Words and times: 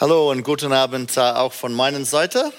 Hallo 0.00 0.30
und 0.30 0.44
guten 0.44 0.72
Abend 0.72 1.14
äh, 1.18 1.20
auch 1.20 1.52
von 1.52 1.74
meiner 1.74 2.02
Seite. 2.06 2.54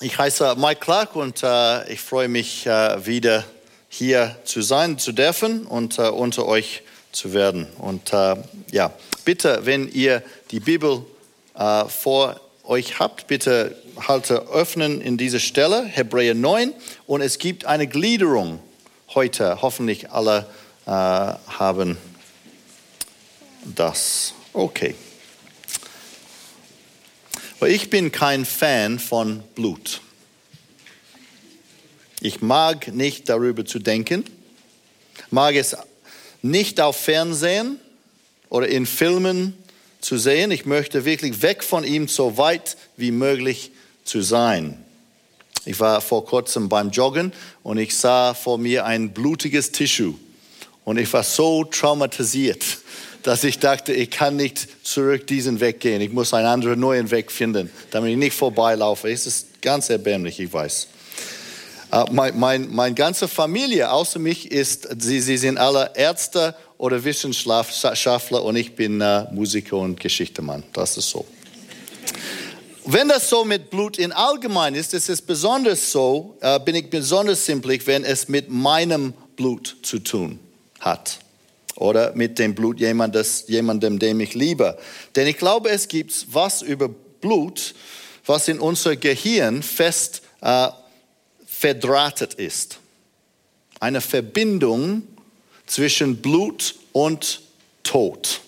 Ich 0.00 0.18
heiße 0.18 0.56
Mike 0.56 0.80
Clark 0.80 1.14
und 1.14 1.40
äh, 1.44 1.88
ich 1.92 2.00
freue 2.00 2.26
mich 2.26 2.66
äh, 2.66 3.06
wieder 3.06 3.44
hier 3.88 4.34
zu 4.42 4.60
sein, 4.60 4.98
zu 4.98 5.12
dürfen 5.12 5.68
und 5.68 6.00
äh, 6.00 6.08
unter 6.08 6.46
euch 6.46 6.82
zu 7.12 7.32
werden. 7.32 7.68
Und 7.78 8.12
äh, 8.12 8.34
ja, 8.72 8.90
bitte, 9.24 9.60
wenn 9.62 9.88
ihr 9.88 10.24
die 10.50 10.58
Bibel 10.58 11.06
äh, 11.56 11.84
vor 11.84 12.40
euch 12.64 12.98
habt, 12.98 13.28
bitte 13.28 13.80
halte 14.08 14.48
öffnen 14.48 15.00
in 15.00 15.16
diese 15.16 15.38
Stelle, 15.38 15.84
Hebräer 15.84 16.34
9. 16.34 16.72
Und 17.06 17.20
es 17.20 17.38
gibt 17.38 17.66
eine 17.66 17.86
Gliederung 17.86 18.58
heute. 19.14 19.62
Hoffentlich 19.62 20.10
alle 20.10 20.48
haben 20.86 21.96
das. 23.64 24.34
Okay. 24.52 24.96
Aber 27.60 27.68
ich 27.68 27.90
bin 27.90 28.12
kein 28.12 28.44
Fan 28.44 28.98
von 28.98 29.42
Blut. 29.54 30.00
Ich 32.20 32.40
mag 32.40 32.88
nicht 32.88 33.28
darüber 33.28 33.64
zu 33.64 33.78
denken, 33.78 34.24
mag 35.30 35.54
es 35.54 35.76
nicht 36.42 36.80
auf 36.80 36.96
Fernsehen 36.96 37.78
oder 38.48 38.68
in 38.68 38.86
Filmen 38.86 39.54
zu 40.00 40.18
sehen. 40.18 40.50
Ich 40.50 40.66
möchte 40.66 41.04
wirklich 41.04 41.42
weg 41.42 41.62
von 41.64 41.84
ihm 41.84 42.08
so 42.08 42.36
weit 42.36 42.76
wie 42.96 43.10
möglich 43.10 43.72
zu 44.04 44.20
sein. 44.20 44.82
Ich 45.64 45.80
war 45.80 46.00
vor 46.00 46.26
kurzem 46.26 46.68
beim 46.68 46.90
Joggen 46.90 47.32
und 47.62 47.78
ich 47.78 47.96
sah 47.96 48.34
vor 48.34 48.58
mir 48.58 48.84
ein 48.84 49.14
blutiges 49.14 49.72
Tissue 49.72 50.14
und 50.84 50.98
ich 50.98 51.10
war 51.12 51.22
so 51.22 51.64
traumatisiert 51.64 52.64
dass 53.24 53.42
ich 53.42 53.58
dachte, 53.58 53.92
ich 53.92 54.10
kann 54.10 54.36
nicht 54.36 54.68
zurück 54.86 55.26
diesen 55.26 55.58
Weg 55.58 55.80
gehen. 55.80 56.00
Ich 56.02 56.12
muss 56.12 56.34
einen 56.34 56.46
anderen 56.46 56.78
neuen 56.78 57.10
Weg 57.10 57.32
finden, 57.32 57.70
damit 57.90 58.12
ich 58.12 58.18
nicht 58.18 58.36
vorbeilaufe. 58.36 59.10
Es 59.10 59.26
ist 59.26 59.62
ganz 59.62 59.90
erbärmlich, 59.90 60.38
ich 60.38 60.52
weiß. 60.52 60.88
Uh, 61.92 62.04
mein, 62.10 62.38
mein, 62.38 62.74
meine 62.74 62.94
ganze 62.94 63.26
Familie 63.26 63.90
außer 63.90 64.18
mich 64.18 64.50
ist, 64.50 64.88
sie, 64.98 65.20
sie 65.20 65.38
sind 65.38 65.58
alle 65.58 65.92
Ärzte 65.94 66.54
oder 66.76 67.02
Wissenschaftler 67.02 68.42
und 68.42 68.56
ich 68.56 68.74
bin 68.74 69.00
uh, 69.00 69.26
Musiker 69.32 69.78
und 69.78 70.00
Geschichtemann. 70.00 70.62
Das 70.72 70.96
ist 70.98 71.08
so. 71.08 71.24
Wenn 72.84 73.08
das 73.08 73.30
so 73.30 73.44
mit 73.44 73.70
Blut 73.70 73.96
in 73.96 74.12
allgemein 74.12 74.74
ist, 74.74 74.92
ist 74.92 75.08
es 75.08 75.22
besonders 75.22 75.90
so, 75.90 76.36
uh, 76.42 76.58
bin 76.58 76.74
ich 76.74 76.90
besonders 76.90 77.46
simplig, 77.46 77.86
wenn 77.86 78.04
es 78.04 78.28
mit 78.28 78.50
meinem 78.50 79.14
Blut 79.36 79.76
zu 79.82 79.98
tun 80.00 80.40
hat 80.80 81.23
oder 81.76 82.14
mit 82.14 82.38
dem 82.38 82.54
Blut 82.54 82.80
jemandes, 82.80 83.44
jemandem, 83.48 83.98
dem 83.98 84.20
ich 84.20 84.34
liebe. 84.34 84.78
Denn 85.16 85.26
ich 85.26 85.38
glaube, 85.38 85.70
es 85.70 85.88
gibt 85.88 86.26
was 86.32 86.62
über 86.62 86.88
Blut, 86.88 87.74
was 88.26 88.48
in 88.48 88.60
unser 88.60 88.96
Gehirn 88.96 89.62
fest 89.62 90.22
äh, 90.40 90.68
verdrahtet 91.46 92.34
ist. 92.34 92.78
Eine 93.80 94.00
Verbindung 94.00 95.02
zwischen 95.66 96.16
Blut 96.18 96.74
und 96.92 97.40
Tod. 97.82 98.40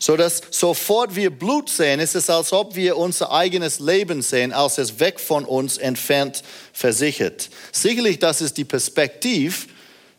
So 0.00 0.16
dass 0.16 0.42
sofort 0.50 1.16
wir 1.16 1.30
Blut 1.30 1.70
sehen, 1.70 2.00
ist 2.00 2.14
es, 2.14 2.28
als 2.28 2.52
ob 2.52 2.74
wir 2.74 2.96
unser 2.96 3.32
eigenes 3.32 3.78
Leben 3.78 4.20
sehen, 4.20 4.52
als 4.52 4.78
es 4.78 5.00
weg 5.00 5.20
von 5.20 5.44
uns 5.44 5.78
entfernt 5.78 6.42
versichert. 6.72 7.50
Sicherlich, 7.72 8.18
das 8.18 8.40
ist 8.40 8.56
die 8.56 8.64
Perspektive, 8.64 9.66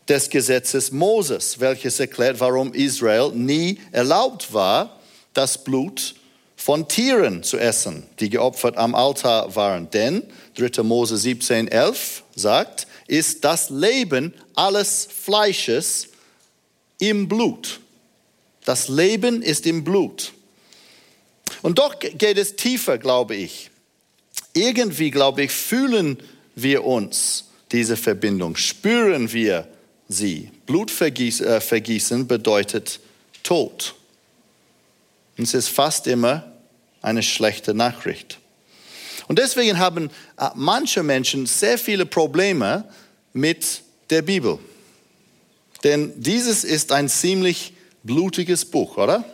des 0.08 0.30
Gesetzes 0.30 0.90
Moses, 0.90 1.60
welches 1.60 2.00
erklärt, 2.00 2.40
warum 2.40 2.72
Israel 2.72 3.30
nie 3.32 3.78
erlaubt 3.92 4.52
war, 4.52 4.98
das 5.34 5.62
Blut 5.62 6.14
von 6.56 6.88
Tieren 6.88 7.42
zu 7.42 7.58
essen, 7.58 8.04
die 8.18 8.30
geopfert 8.30 8.76
am 8.76 8.94
Altar 8.94 9.54
waren. 9.54 9.90
Denn 9.90 10.22
3. 10.56 10.82
Mose 10.82 11.16
17, 11.16 11.68
11 11.68 12.24
sagt, 12.34 12.86
ist 13.06 13.44
das 13.44 13.70
Leben 13.70 14.34
alles 14.54 15.08
Fleisches 15.10 16.08
im 16.98 17.28
Blut. 17.28 17.80
Das 18.64 18.88
Leben 18.88 19.40
ist 19.42 19.66
im 19.66 19.84
Blut. 19.84 20.32
Und 21.62 21.78
doch 21.78 21.98
geht 21.98 22.38
es 22.38 22.56
tiefer, 22.56 22.98
glaube 22.98 23.36
ich. 23.36 23.70
Irgendwie, 24.52 25.10
glaube 25.10 25.44
ich, 25.44 25.52
fühlen 25.52 26.18
wir 26.54 26.84
uns 26.84 27.44
diese 27.72 27.96
Verbindung, 27.96 28.56
spüren 28.56 29.32
wir 29.32 29.68
sie. 30.08 30.50
Blutvergießen 30.66 32.20
äh, 32.22 32.24
bedeutet 32.24 33.00
Tod. 33.42 33.94
Und 35.36 35.44
es 35.44 35.54
ist 35.54 35.68
fast 35.68 36.06
immer 36.06 36.50
eine 37.00 37.22
schlechte 37.22 37.74
Nachricht. 37.74 38.38
Und 39.28 39.38
deswegen 39.38 39.78
haben 39.78 40.10
äh, 40.38 40.48
manche 40.54 41.02
Menschen 41.02 41.46
sehr 41.46 41.78
viele 41.78 42.06
Probleme 42.06 42.84
mit 43.32 43.82
der 44.10 44.22
Bibel. 44.22 44.58
Denn 45.84 46.12
dieses 46.16 46.64
ist 46.64 46.90
ein 46.92 47.08
ziemlich 47.08 47.74
blutiges 48.02 48.64
Buch, 48.64 48.96
oder? 48.96 49.24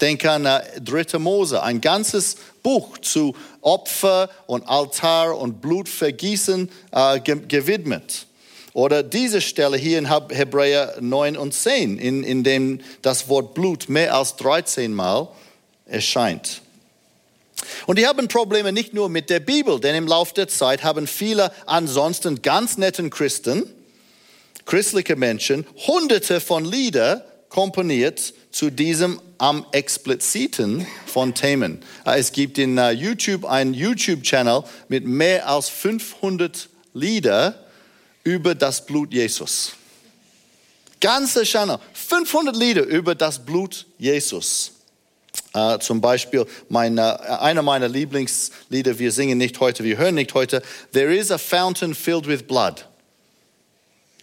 Denk 0.00 0.24
an 0.24 0.46
äh, 0.46 0.80
3. 0.80 1.18
Mose, 1.18 1.62
ein 1.62 1.80
ganzes 1.80 2.36
Buch 2.62 2.98
zu 2.98 3.36
Opfer 3.60 4.30
und 4.46 4.66
Altar 4.66 5.38
und 5.38 5.60
Blutvergießen 5.60 6.70
äh, 6.90 7.20
gewidmet. 7.20 8.26
Oder 8.74 9.02
diese 9.02 9.40
Stelle 9.40 9.76
hier 9.76 9.98
in 9.98 10.08
Hebräer 10.08 10.96
9 11.00 11.36
und 11.36 11.52
10, 11.52 11.98
in, 11.98 12.22
in 12.22 12.42
dem 12.42 12.80
das 13.02 13.28
Wort 13.28 13.54
Blut 13.54 13.88
mehr 13.88 14.14
als 14.14 14.36
13 14.36 14.94
Mal 14.94 15.28
erscheint. 15.84 16.62
Und 17.86 17.98
die 17.98 18.06
haben 18.06 18.28
Probleme 18.28 18.72
nicht 18.72 18.94
nur 18.94 19.08
mit 19.08 19.30
der 19.30 19.40
Bibel, 19.40 19.78
denn 19.78 19.94
im 19.94 20.06
Laufe 20.06 20.34
der 20.34 20.48
Zeit 20.48 20.82
haben 20.82 21.06
viele 21.06 21.52
ansonsten 21.66 22.42
ganz 22.42 22.78
netten 22.78 23.10
Christen, 23.10 23.64
christliche 24.64 25.16
Menschen, 25.16 25.66
hunderte 25.86 26.40
von 26.40 26.64
Lieder 26.64 27.24
komponiert 27.48 28.32
zu 28.50 28.70
diesem 28.70 29.20
am 29.38 29.66
expliziten 29.72 30.86
von 31.06 31.34
Themen. 31.34 31.80
Es 32.04 32.32
gibt 32.32 32.58
in 32.58 32.78
uh, 32.78 32.90
YouTube 32.90 33.44
einen 33.44 33.74
YouTube-Channel 33.74 34.62
mit 34.88 35.04
mehr 35.04 35.48
als 35.48 35.68
500 35.68 36.68
Lieder 36.94 37.61
über 38.24 38.54
das 38.54 38.84
Blut 38.84 39.12
Jesus. 39.12 39.72
Ganze 41.00 41.42
Channel, 41.42 41.78
500 41.94 42.54
Lieder 42.54 42.84
über 42.84 43.14
das 43.14 43.44
Blut 43.44 43.86
Jesus. 43.98 44.72
Uh, 45.54 45.76
zum 45.78 46.00
Beispiel 46.00 46.46
meine, 46.68 47.40
einer 47.40 47.62
meiner 47.62 47.88
Lieblingslieder, 47.88 48.98
wir 48.98 49.12
singen 49.12 49.36
nicht 49.36 49.60
heute, 49.60 49.84
wir 49.84 49.98
hören 49.98 50.14
nicht 50.14 50.32
heute, 50.32 50.62
There 50.92 51.14
is 51.14 51.30
a 51.30 51.38
fountain 51.38 51.94
filled 51.94 52.26
with 52.26 52.42
blood. 52.42 52.86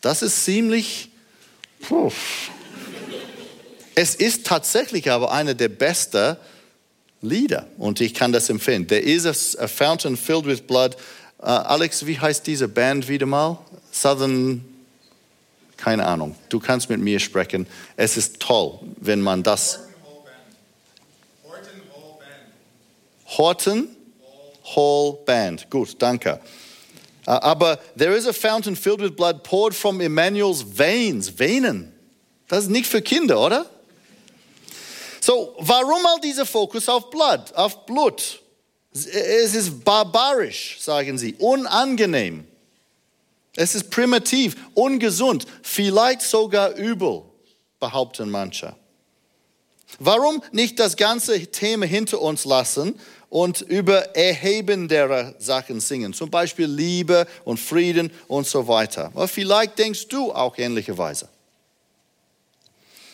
Das 0.01 0.21
ist 0.21 0.43
ziemlich, 0.43 1.09
puh. 1.81 2.11
es 3.95 4.15
ist 4.15 4.45
tatsächlich 4.45 5.11
aber 5.11 5.31
einer 5.31 5.53
der 5.53 5.69
besten 5.69 6.37
Lieder 7.21 7.67
und 7.77 8.01
ich 8.01 8.13
kann 8.13 8.31
das 8.31 8.49
empfehlen. 8.49 8.87
There 8.87 9.01
is 9.01 9.25
a, 9.25 9.63
a 9.63 9.67
fountain 9.67 10.15
filled 10.15 10.45
with 10.45 10.61
blood. 10.61 10.95
Uh, 11.39 11.45
Alex, 11.45 12.05
wie 12.05 12.19
heißt 12.19 12.47
diese 12.47 12.67
Band 12.67 13.07
wieder 13.07 13.25
mal? 13.25 13.59
Southern, 13.91 14.63
keine 15.77 16.05
Ahnung, 16.05 16.35
du 16.49 16.59
kannst 16.59 16.89
mit 16.89 16.99
mir 16.99 17.19
sprechen. 17.19 17.67
Es 17.95 18.17
ist 18.17 18.39
toll, 18.39 18.79
wenn 18.97 19.21
man 19.21 19.43
das. 19.43 19.79
Horton 23.25 23.87
Hall 24.75 25.17
Band. 25.25 25.69
Gut, 25.69 25.95
danke. 25.99 26.39
Uh, 27.27 27.31
aber 27.41 27.79
there 27.95 28.15
is 28.15 28.25
a 28.25 28.33
fountain 28.33 28.75
filled 28.75 29.01
with 29.01 29.15
blood 29.15 29.43
poured 29.43 29.75
from 29.75 30.01
Emmanuel's 30.01 30.63
veins. 30.63 31.29
Venen. 31.29 31.93
Das 32.47 32.63
ist 32.63 32.69
nicht 32.69 32.87
für 32.87 33.01
Kinder, 33.01 33.39
oder? 33.39 33.65
So, 35.21 35.55
warum 35.59 36.05
all 36.05 36.19
dieser 36.21 36.45
Fokus 36.45 36.89
auf 36.89 37.09
Blut, 37.11 37.53
auf 37.53 37.85
Blut? 37.85 38.41
Es 38.91 39.53
ist 39.53 39.83
barbarisch, 39.83 40.77
sagen 40.79 41.19
sie, 41.19 41.35
unangenehm. 41.35 42.47
Es 43.59 43.75
ist 43.75 43.89
primitiv, 43.89 44.55
ungesund, 44.73 45.45
vielleicht 45.63 46.21
sogar 46.21 46.75
übel, 46.75 47.23
behaupten 47.77 48.29
manche. 48.29 48.73
Warum 49.99 50.41
nicht 50.53 50.79
das 50.79 50.95
ganze 50.95 51.37
Thema 51.47 51.85
hinter 51.85 52.21
uns 52.21 52.45
lassen 52.45 52.97
und 53.27 53.59
über 53.59 54.15
erhebendere 54.15 55.35
Sachen 55.39 55.81
singen, 55.81 56.13
zum 56.13 56.29
Beispiel 56.29 56.67
Liebe 56.67 57.27
und 57.43 57.59
Frieden 57.59 58.13
und 58.29 58.47
so 58.47 58.65
weiter? 58.65 59.07
Aber 59.07 59.27
vielleicht 59.27 59.77
denkst 59.77 60.07
du 60.07 60.31
auch 60.31 60.57
ähnlicherweise. 60.57 61.27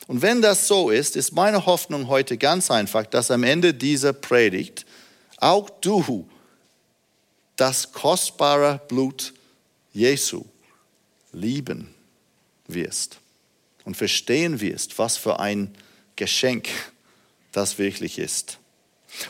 Und 0.05 0.21
wenn 0.21 0.43
das 0.43 0.67
so 0.67 0.91
ist, 0.91 1.15
ist 1.15 1.33
meine 1.33 1.65
Hoffnung 1.65 2.07
heute 2.07 2.37
ganz 2.37 2.69
einfach, 2.69 3.07
dass 3.07 3.31
am 3.31 3.41
Ende 3.41 3.73
dieser 3.73 4.13
Predigt 4.13 4.85
auch 5.37 5.71
du 5.81 6.29
das 7.55 7.91
kostbare 7.91 8.79
Blut 8.87 9.33
Jesu 9.95 10.43
lieben 11.31 11.95
wirst 12.67 13.17
und 13.85 13.95
verstehen 13.95 14.59
wirst, 14.59 14.99
was 14.99 15.15
für 15.15 15.39
ein 15.39 15.73
Geschenk 16.17 16.67
das 17.53 17.77
wirklich 17.77 18.19
ist. 18.19 18.59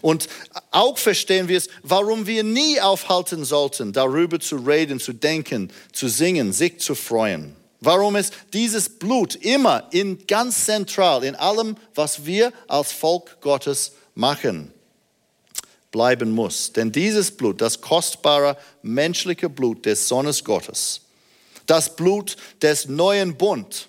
Und 0.01 0.27
auch 0.71 0.97
verstehen 0.97 1.47
wir 1.47 1.57
es, 1.57 1.69
warum 1.83 2.25
wir 2.25 2.43
nie 2.43 2.81
aufhalten 2.81 3.45
sollten, 3.45 3.93
darüber 3.93 4.39
zu 4.39 4.55
reden, 4.55 4.99
zu 4.99 5.13
denken, 5.13 5.71
zu 5.93 6.07
singen, 6.07 6.51
sich 6.51 6.79
zu 6.79 6.95
freuen. 6.95 7.55
Warum 7.81 8.15
ist 8.15 8.33
dieses 8.51 8.89
Blut 8.89 9.35
immer 9.35 9.87
in 9.91 10.25
ganz 10.25 10.65
zentral 10.65 11.23
in 11.23 11.35
allem, 11.35 11.77
was 11.93 12.25
wir 12.25 12.51
als 12.67 12.91
Volk 12.91 13.39
Gottes 13.41 13.91
machen, 14.15 14.73
bleiben 15.95 16.31
muss. 16.31 16.73
Denn 16.73 16.91
dieses 16.91 17.31
Blut, 17.31 17.61
das 17.61 17.79
kostbare 17.79 18.57
menschliche 18.81 19.47
Blut 19.47 19.85
des 19.85 20.09
Sohnes 20.09 20.43
Gottes, 20.43 20.99
das 21.67 21.95
Blut 21.95 22.35
des 22.61 22.89
neuen 22.89 23.37
Bund, 23.37 23.87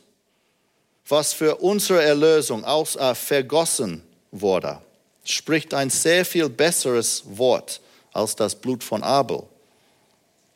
was 1.09 1.33
für 1.33 1.57
unsere 1.57 2.01
Erlösung 2.05 2.65
aus, 2.65 2.95
äh, 2.95 3.13
vergossen 3.17 4.05
wurde, 4.31 4.79
spricht 5.25 5.75
ein 5.75 5.91
sehr 5.91 6.25
viel 6.25 6.49
besseres 6.49 7.25
Wort 7.27 7.81
als 8.13 8.37
das 8.37 8.55
Blut 8.55 8.85
von 8.85 9.03
Abel. 9.03 9.43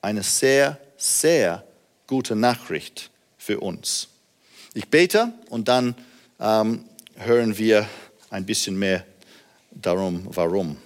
Eine 0.03 0.23
sehr, 0.23 0.79
sehr 0.96 1.64
gute 2.06 2.37
Nachricht 2.37 3.11
für 3.38 3.58
uns. 3.58 4.06
Ich 4.75 4.87
bete 4.87 5.32
und 5.49 5.67
dann 5.67 5.96
ähm, 6.38 6.85
hören 7.17 7.58
wir 7.58 7.88
ein 8.31 8.46
bisschen 8.46 8.79
mehr 8.79 9.05
darum, 9.73 10.29
warum. 10.31 10.76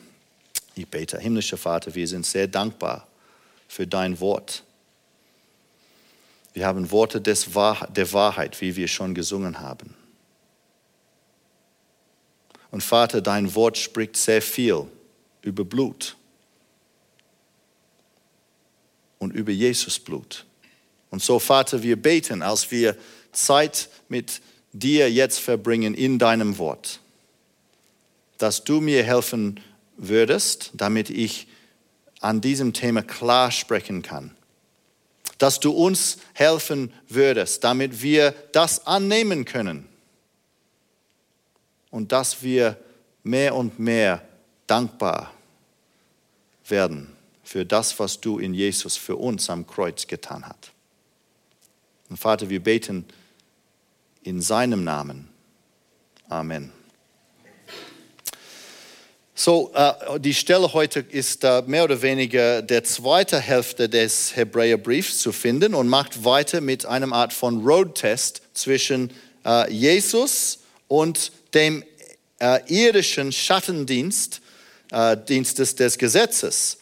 Ich 0.74 0.88
bete, 0.88 1.18
himmlischer 1.18 1.56
Vater, 1.56 1.94
wir 1.94 2.08
sind 2.08 2.26
sehr 2.26 2.48
dankbar 2.48 3.06
für 3.68 3.86
dein 3.86 4.18
Wort. 4.20 4.64
Wir 6.52 6.66
haben 6.66 6.90
Worte 6.90 7.20
des 7.20 7.54
Wahr 7.54 7.88
der 7.88 8.12
Wahrheit, 8.12 8.60
wie 8.60 8.74
wir 8.76 8.88
schon 8.88 9.14
gesungen 9.14 9.60
haben. 9.60 9.94
Und 12.70 12.82
Vater, 12.82 13.20
dein 13.20 13.54
Wort 13.54 13.78
spricht 13.78 14.16
sehr 14.16 14.42
viel 14.42 14.86
über 15.42 15.64
Blut 15.64 16.16
und 19.18 19.32
über 19.32 19.52
Jesus 19.52 19.98
Blut. 19.98 20.44
Und 21.10 21.22
so, 21.22 21.38
Vater, 21.38 21.82
wir 21.84 22.00
beten, 22.00 22.42
als 22.42 22.70
wir 22.72 22.96
Zeit 23.30 23.88
mit 24.08 24.40
dir 24.72 25.10
jetzt 25.10 25.38
verbringen 25.38 25.94
in 25.94 26.18
deinem 26.18 26.58
Wort, 26.58 26.98
dass 28.38 28.64
du 28.64 28.80
mir 28.80 29.04
helfen 29.04 29.60
würdest, 29.96 30.70
damit 30.74 31.10
ich 31.10 31.46
an 32.20 32.40
diesem 32.40 32.72
Thema 32.72 33.02
klar 33.02 33.50
sprechen 33.50 34.02
kann. 34.02 34.34
Dass 35.38 35.60
du 35.60 35.72
uns 35.72 36.18
helfen 36.32 36.92
würdest, 37.08 37.64
damit 37.64 38.02
wir 38.02 38.34
das 38.52 38.86
annehmen 38.86 39.44
können 39.44 39.86
und 41.90 42.12
dass 42.12 42.42
wir 42.42 42.78
mehr 43.22 43.54
und 43.54 43.78
mehr 43.78 44.22
dankbar 44.66 45.32
werden 46.66 47.14
für 47.42 47.66
das, 47.66 47.98
was 47.98 48.20
du 48.20 48.38
in 48.38 48.54
Jesus 48.54 48.96
für 48.96 49.16
uns 49.16 49.50
am 49.50 49.66
Kreuz 49.66 50.06
getan 50.06 50.46
hast. 50.46 50.72
Und 52.08 52.16
Vater, 52.16 52.48
wir 52.48 52.62
beten 52.62 53.04
in 54.22 54.40
seinem 54.40 54.84
Namen. 54.84 55.28
Amen. 56.28 56.72
So, 59.36 59.72
äh, 59.74 60.20
die 60.20 60.32
Stelle 60.32 60.72
heute 60.74 61.00
ist 61.00 61.42
äh, 61.42 61.62
mehr 61.66 61.82
oder 61.82 62.00
weniger 62.02 62.62
der 62.62 62.84
zweite 62.84 63.40
Hälfte 63.40 63.88
des 63.88 64.36
Hebräerbriefs 64.36 65.18
zu 65.18 65.32
finden 65.32 65.74
und 65.74 65.88
macht 65.88 66.24
weiter 66.24 66.60
mit 66.60 66.86
einer 66.86 67.12
Art 67.12 67.32
von 67.32 67.64
Roadtest 67.66 68.42
zwischen 68.54 69.10
äh, 69.44 69.72
Jesus 69.72 70.60
und 70.86 71.32
dem 71.52 71.84
irdischen 72.66 73.32
Schattendienst 73.32 74.42
Dienstes 75.28 75.76
des 75.76 75.96
Gesetzes. 75.96 76.78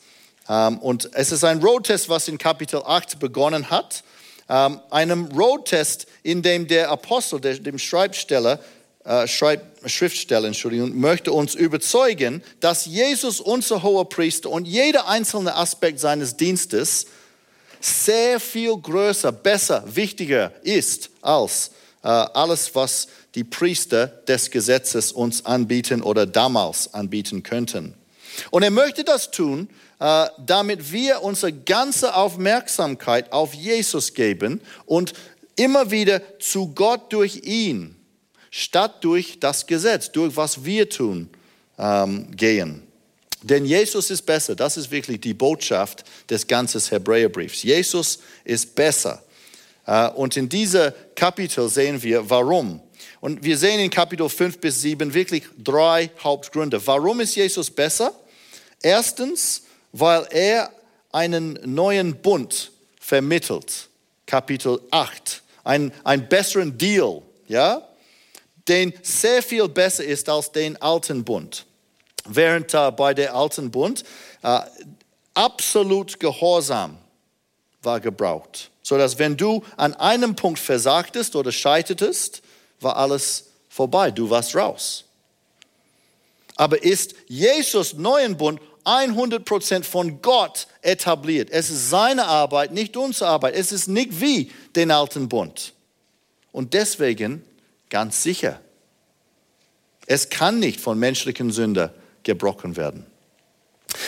Ähm, 0.49 0.78
und 0.78 1.10
es 1.14 1.31
ist 1.31 1.44
ein 1.44 1.60
Roadtest, 1.60 2.08
was 2.08 2.26
in 2.26 2.37
Kapitel 2.37 2.82
8 2.84 3.20
begonnen 3.20 3.70
hat. 3.70 4.02
Ähm, 4.49 4.81
einem 4.90 5.26
Roadtest, 5.26 6.06
in 6.22 6.43
dem 6.43 6.66
der 6.66 6.90
Apostel, 6.90 7.40
dem 7.40 7.78
Schreibsteller, 7.78 8.58
äh, 9.04 9.26
Schreib, 9.28 9.62
Schriftsteller, 9.87 10.46
Entschuldigung, 10.46 10.99
möchte 10.99 11.32
uns 11.32 11.55
überzeugen, 11.55 12.43
dass 12.61 12.87
Jesus, 12.87 13.40
unser 13.40 13.82
hoher 13.82 14.08
Priester 14.08 14.50
und 14.50 14.67
jeder 14.67 15.08
einzelne 15.08 15.55
Aspekt 15.55 16.00
seines 16.00 16.37
Dienstes 16.37 17.06
sehr 17.81 18.38
viel 18.38 18.76
größer, 18.76 19.32
besser, 19.32 19.84
wichtiger 19.87 20.52
ist 20.62 21.11
als 21.20 21.73
äh, 22.02 22.08
alles, 22.08 22.75
was 22.75 23.08
die 23.34 23.44
Priester 23.44 24.06
des 24.06 24.50
Gesetzes 24.50 25.12
uns 25.12 25.44
anbieten 25.44 26.02
oder 26.02 26.26
damals 26.26 26.93
anbieten 26.94 27.43
könnten. 27.43 27.94
Und 28.50 28.62
er 28.62 28.70
möchte 28.70 29.05
das 29.05 29.31
tun, 29.31 29.69
äh, 29.99 30.26
damit 30.38 30.93
wir 30.93 31.23
unsere 31.23 31.52
ganze 31.52 32.14
Aufmerksamkeit 32.14 33.32
auf 33.32 33.55
Jesus 33.55 34.14
geben 34.14 34.61
und 34.87 35.12
immer 35.56 35.90
wieder 35.90 36.38
zu 36.38 36.75
Gott 36.75 37.12
durch 37.12 37.43
ihn, 37.44 37.96
statt 38.52 39.02
durch 39.02 39.40
das 39.40 39.66
Gesetz, 39.66 40.12
durch 40.12 40.37
was 40.37 40.62
wir 40.62 40.88
tun, 40.88 41.31
ähm, 41.78 42.31
gehen. 42.37 42.82
Denn 43.43 43.64
Jesus 43.64 44.10
ist 44.10 44.22
besser. 44.22 44.54
Das 44.54 44.76
ist 44.76 44.90
wirklich 44.90 45.20
die 45.20 45.34
Botschaft 45.34 46.04
des 46.28 46.46
ganzen 46.46 46.81
Hebräerbriefs. 46.81 47.62
Jesus 47.62 48.20
ist 48.44 48.75
besser. 48.75 49.25
Äh, 49.87 50.10
und 50.10 50.37
in 50.37 50.49
diesem 50.49 50.93
Kapitel 51.16 51.69
sehen 51.69 52.00
wir, 52.02 52.28
warum. 52.28 52.81
Und 53.20 53.43
wir 53.43 53.56
sehen 53.56 53.81
in 53.81 53.90
Kapitel 53.90 54.28
5 54.28 54.58
bis 54.58 54.82
7 54.82 55.12
wirklich 55.14 55.44
drei 55.56 56.10
Hauptgründe. 56.22 56.87
Warum 56.87 57.20
ist 57.20 57.34
Jesus 57.34 57.70
besser? 57.70 58.12
Erstens, 58.82 59.62
weil 59.93 60.26
er 60.31 60.70
einen 61.10 61.58
neuen 61.64 62.16
Bund 62.16 62.70
vermittelt. 63.00 63.88
Kapitel 64.26 64.78
8. 64.90 65.43
Ein, 65.64 65.90
einen 66.04 66.28
besseren 66.28 66.76
Deal, 66.76 67.22
ja? 67.49 67.88
Den 68.69 68.93
sehr 69.03 69.43
viel 69.43 69.69
besser 69.69 70.05
ist 70.05 70.29
als 70.29 70.53
den 70.53 70.81
alten 70.81 71.25
Bund. 71.25 71.67
Während 72.26 72.73
äh, 72.75 72.91
bei 72.93 73.14
der 73.14 73.35
alten 73.35 73.70
Bund 73.70 74.05
äh, 74.43 74.61
absolut 75.35 76.20
Gehorsam 76.20 76.99
war 77.82 77.99
gebraucht 77.99 78.70
so 78.82 78.99
dass 78.99 79.19
wenn 79.19 79.37
du 79.37 79.62
an 79.76 79.94
einem 79.94 80.35
Punkt 80.35 80.59
versagtest 80.59 81.37
oder 81.37 81.53
scheitertest, 81.53 82.43
war 82.81 82.97
alles 82.97 83.44
vorbei, 83.69 84.11
du 84.11 84.29
warst 84.29 84.55
raus. 84.56 85.05
Aber 86.57 86.83
ist 86.83 87.14
Jesus 87.28 87.95
neuen 87.95 88.37
Bund 88.37 88.61
100% 88.85 89.85
von 89.85 90.21
Gott 90.21 90.66
etabliert. 90.83 91.49
Es 91.50 91.71
ist 91.71 91.88
seine 91.88 92.26
Arbeit, 92.26 92.73
nicht 92.73 92.97
unsere 92.97 93.31
Arbeit. 93.31 93.54
Es 93.54 93.71
ist 93.71 93.87
nicht 93.87 94.21
wie 94.21 94.50
den 94.75 94.90
alten 94.90 95.28
Bund. 95.28 95.73
Und 96.50 96.75
deswegen 96.75 97.45
ganz 97.92 98.22
sicher, 98.22 98.58
es 100.06 100.30
kann 100.30 100.58
nicht 100.58 100.80
von 100.80 100.99
menschlichen 100.99 101.52
Sündern 101.52 101.90
gebrochen 102.22 102.76
werden. 102.76 103.06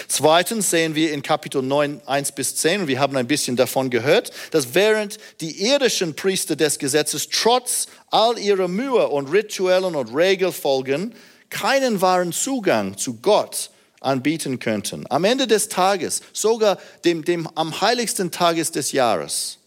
Zweitens 0.08 0.70
sehen 0.70 0.94
wir 0.94 1.12
in 1.12 1.22
Kapitel 1.22 1.60
9, 1.60 2.00
1 2.06 2.32
bis 2.32 2.56
10, 2.56 2.82
und 2.82 2.88
wir 2.88 2.98
haben 2.98 3.16
ein 3.16 3.26
bisschen 3.26 3.56
davon 3.56 3.90
gehört, 3.90 4.32
dass 4.50 4.74
während 4.74 5.18
die 5.42 5.66
irdischen 5.66 6.16
Priester 6.16 6.56
des 6.56 6.78
Gesetzes 6.78 7.28
trotz 7.28 7.86
all 8.10 8.38
ihrer 8.38 8.68
Mühe 8.68 9.06
und 9.08 9.30
Rituellen 9.30 9.94
und 9.94 10.14
Regelfolgen 10.14 11.14
keinen 11.50 12.00
wahren 12.00 12.32
Zugang 12.32 12.96
zu 12.96 13.20
Gott 13.20 13.70
anbieten 14.00 14.58
könnten. 14.58 15.04
Am 15.10 15.24
Ende 15.24 15.46
des 15.46 15.68
Tages, 15.68 16.22
sogar 16.32 16.78
dem, 17.04 17.22
dem 17.22 17.46
am 17.54 17.82
heiligsten 17.82 18.30
Tages 18.30 18.72
des 18.72 18.92
Jahres, 18.92 19.58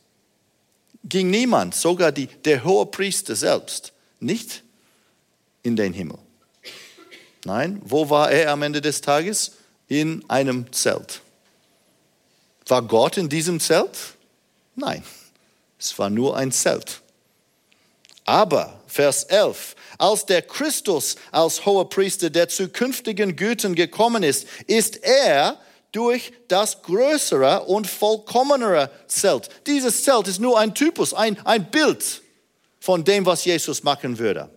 ging 1.04 1.30
niemand, 1.30 1.76
sogar 1.76 2.12
die, 2.12 2.28
der 2.46 2.64
hohe 2.64 2.88
Priester 2.88 3.36
selbst, 3.36 3.94
nicht 4.20 4.64
in 5.64 5.76
den 5.76 5.94
Himmel. 5.94 6.18
Nein, 7.46 7.82
wo 7.84 8.10
war 8.10 8.32
er 8.32 8.52
am 8.52 8.62
Ende 8.62 8.82
des 8.82 9.02
Tages? 9.02 9.54
in 9.88 10.24
einem 10.30 10.72
Zelt. 10.72 11.22
War 12.68 12.82
Gott 12.82 13.18
in 13.18 13.30
diesem 13.30 13.60
Zelt? 13.60 13.98
Nein, 14.76 15.04
es 15.80 15.98
war 15.98 16.10
nur 16.10 16.36
ein 16.36 16.52
Zelt. 16.52 17.02
Aber, 18.26 18.82
Vers 18.88 19.24
11, 19.24 19.76
als 19.98 20.26
der 20.26 20.42
Christus 20.42 21.16
als 21.32 21.66
hoher 21.66 21.90
Priester 21.90 22.30
der 22.30 22.50
zukünftigen 22.50 23.36
Güten 23.38 23.74
gekommen 23.74 24.24
ist, 24.24 24.48
ist 24.68 24.98
er 25.02 25.58
durch 25.94 26.34
das 26.50 26.82
größere 26.82 27.64
und 27.64 27.88
vollkommenere 27.88 28.92
Zelt. 29.08 29.50
Dieses 29.66 30.04
Zelt 30.04 30.28
ist 30.28 30.40
nur 30.40 30.60
ein 30.60 30.76
Typus, 30.76 31.14
ein, 31.14 31.40
ein 31.46 31.72
Bild 31.72 32.22
von 32.88 33.04
dem, 33.04 33.26
was 33.26 33.44
Jesus 33.44 33.84
machen 33.84 34.18
würde 34.18 34.50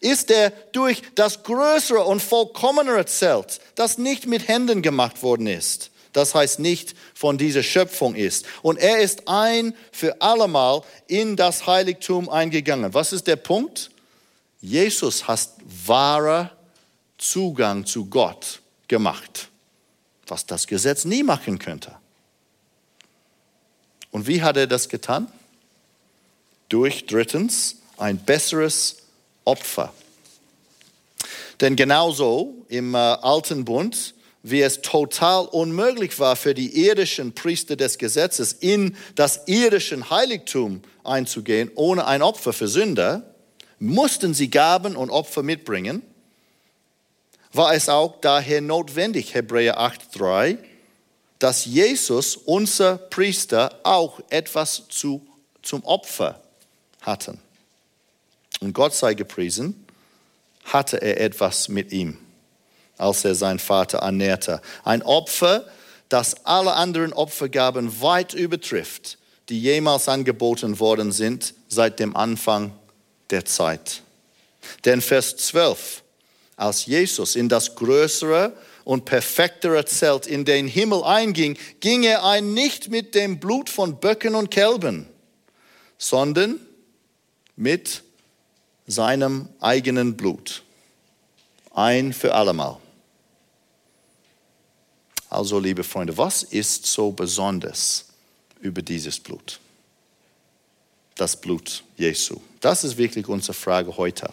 ist 0.00 0.32
er 0.32 0.50
durch 0.72 1.00
das 1.14 1.44
größere 1.44 2.02
und 2.04 2.20
vollkommenere 2.20 3.06
Zelt, 3.06 3.60
das 3.76 3.98
nicht 3.98 4.26
mit 4.26 4.48
Händen 4.48 4.82
gemacht 4.82 5.22
worden 5.22 5.46
ist. 5.46 5.92
Das 6.12 6.34
heißt 6.34 6.58
nicht 6.58 6.96
von 7.14 7.38
dieser 7.38 7.62
Schöpfung 7.62 8.16
ist. 8.16 8.46
Und 8.62 8.78
er 8.78 8.98
ist 8.98 9.28
ein 9.28 9.74
für 9.92 10.20
allemal 10.20 10.82
in 11.06 11.36
das 11.36 11.68
Heiligtum 11.68 12.28
eingegangen. 12.28 12.92
Was 12.94 13.12
ist 13.12 13.28
der 13.28 13.36
Punkt? 13.36 13.90
Jesus 14.60 15.28
hat 15.28 15.48
wahre 15.86 16.50
Zugang 17.16 17.86
zu 17.86 18.06
Gott 18.06 18.60
gemacht, 18.88 19.50
was 20.26 20.44
das 20.44 20.66
Gesetz 20.66 21.04
nie 21.04 21.22
machen 21.22 21.60
könnte. 21.60 21.94
Und 24.10 24.26
wie 24.26 24.42
hat 24.42 24.56
er 24.56 24.66
das 24.66 24.88
getan? 24.88 25.30
Durch 26.68 27.06
drittens 27.06 27.76
ein 27.96 28.18
besseres 28.18 28.96
Opfer. 29.44 29.92
Denn 31.60 31.76
genauso 31.76 32.54
im 32.68 32.94
äh, 32.94 32.98
alten 32.98 33.64
Bund, 33.64 34.14
wie 34.42 34.60
es 34.60 34.82
total 34.82 35.46
unmöglich 35.46 36.18
war 36.18 36.36
für 36.36 36.54
die 36.54 36.84
irdischen 36.84 37.34
Priester 37.34 37.76
des 37.76 37.98
Gesetzes, 37.98 38.52
in 38.52 38.96
das 39.14 39.42
irdische 39.46 40.10
Heiligtum 40.10 40.82
einzugehen, 41.02 41.70
ohne 41.74 42.06
ein 42.06 42.22
Opfer 42.22 42.52
für 42.52 42.68
Sünder, 42.68 43.34
mussten 43.78 44.34
sie 44.34 44.50
Gaben 44.50 44.96
und 44.96 45.10
Opfer 45.10 45.42
mitbringen, 45.42 46.02
war 47.52 47.74
es 47.74 47.88
auch 47.88 48.20
daher 48.20 48.60
notwendig, 48.60 49.34
Hebräer 49.34 49.80
8,3, 49.80 50.58
dass 51.38 51.64
Jesus, 51.64 52.36
unser 52.36 52.98
Priester, 52.98 53.80
auch 53.82 54.20
etwas 54.30 54.84
zu, 54.88 55.26
zum 55.62 55.82
Opfer 55.84 56.42
hatten. 57.06 57.38
Und 58.60 58.72
Gott 58.72 58.94
sei 58.94 59.14
gepriesen, 59.14 59.86
hatte 60.64 61.00
er 61.00 61.20
etwas 61.20 61.68
mit 61.68 61.92
ihm, 61.92 62.18
als 62.98 63.24
er 63.24 63.34
seinen 63.34 63.58
Vater 63.58 63.98
ernährte. 63.98 64.60
Ein 64.84 65.02
Opfer, 65.02 65.66
das 66.08 66.44
alle 66.44 66.74
anderen 66.74 67.12
Opfergaben 67.12 68.00
weit 68.00 68.34
übertrifft, 68.34 69.18
die 69.48 69.60
jemals 69.60 70.08
angeboten 70.08 70.80
worden 70.80 71.12
sind 71.12 71.54
seit 71.68 72.00
dem 72.00 72.16
Anfang 72.16 72.72
der 73.30 73.44
Zeit. 73.44 74.02
Denn 74.84 75.00
Vers 75.00 75.36
12, 75.36 76.02
als 76.56 76.86
Jesus 76.86 77.36
in 77.36 77.48
das 77.48 77.76
größere 77.76 78.52
und 78.84 79.04
perfektere 79.04 79.84
Zelt 79.84 80.26
in 80.26 80.44
den 80.44 80.66
Himmel 80.66 81.04
einging, 81.04 81.56
ging 81.80 82.02
er 82.02 82.24
ein 82.24 82.54
nicht 82.54 82.88
mit 82.88 83.14
dem 83.14 83.38
Blut 83.38 83.68
von 83.68 84.00
Böcken 84.00 84.34
und 84.34 84.50
Kälben, 84.50 85.08
sondern 85.98 86.60
mit 87.56 88.02
seinem 88.86 89.48
eigenen 89.60 90.16
Blut. 90.16 90.62
Ein 91.74 92.12
für 92.12 92.34
allemal. 92.34 92.78
Also, 95.28 95.58
liebe 95.58 95.82
Freunde, 95.82 96.16
was 96.16 96.42
ist 96.42 96.86
so 96.86 97.10
besonders 97.10 98.06
über 98.60 98.80
dieses 98.80 99.18
Blut? 99.18 99.58
Das 101.16 101.40
Blut 101.40 101.82
Jesu. 101.96 102.40
Das 102.60 102.84
ist 102.84 102.96
wirklich 102.96 103.26
unsere 103.26 103.54
Frage 103.54 103.96
heute. 103.96 104.30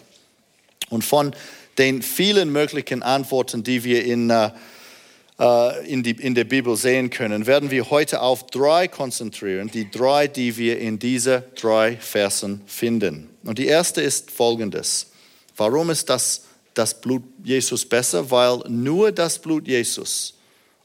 Und 0.90 1.04
von 1.04 1.34
den 1.78 2.02
vielen 2.02 2.52
möglichen 2.52 3.02
Antworten, 3.02 3.64
die 3.64 3.82
wir 3.84 4.04
in, 4.04 4.30
äh, 4.30 4.50
in, 5.36 6.04
die, 6.04 6.12
in 6.12 6.36
der 6.36 6.44
Bibel 6.44 6.76
sehen 6.76 7.10
können, 7.10 7.46
werden 7.46 7.70
wir 7.72 7.90
heute 7.90 8.20
auf 8.20 8.46
drei 8.46 8.86
konzentrieren, 8.86 9.68
die 9.68 9.90
drei, 9.90 10.28
die 10.28 10.56
wir 10.56 10.78
in 10.78 11.00
diese 11.00 11.42
drei 11.60 11.96
Versen 11.96 12.60
finden. 12.66 13.30
Und 13.42 13.58
die 13.58 13.66
erste 13.66 14.00
ist 14.00 14.30
folgendes. 14.30 15.10
Warum 15.56 15.90
ist 15.90 16.08
das, 16.08 16.44
das 16.74 17.00
Blut 17.00 17.24
Jesus 17.42 17.84
besser? 17.84 18.30
Weil 18.30 18.58
nur 18.68 19.10
das 19.10 19.38
Blut 19.40 19.66
Jesus 19.66 20.34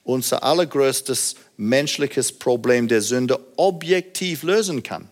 unser 0.04 0.42
allergrößtes 0.42 1.36
menschliches 1.58 2.32
Problem 2.32 2.88
der 2.88 3.02
Sünde 3.02 3.40
objektiv 3.58 4.42
lösen 4.42 4.82
kann. 4.82 5.08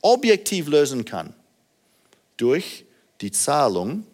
Objektiv 0.00 0.68
lösen 0.68 1.04
kann. 1.04 1.34
Durch 2.38 2.84
die 3.20 3.32
Zahlung 3.32 4.06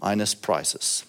eines 0.00 0.34
Preises. 0.34 1.04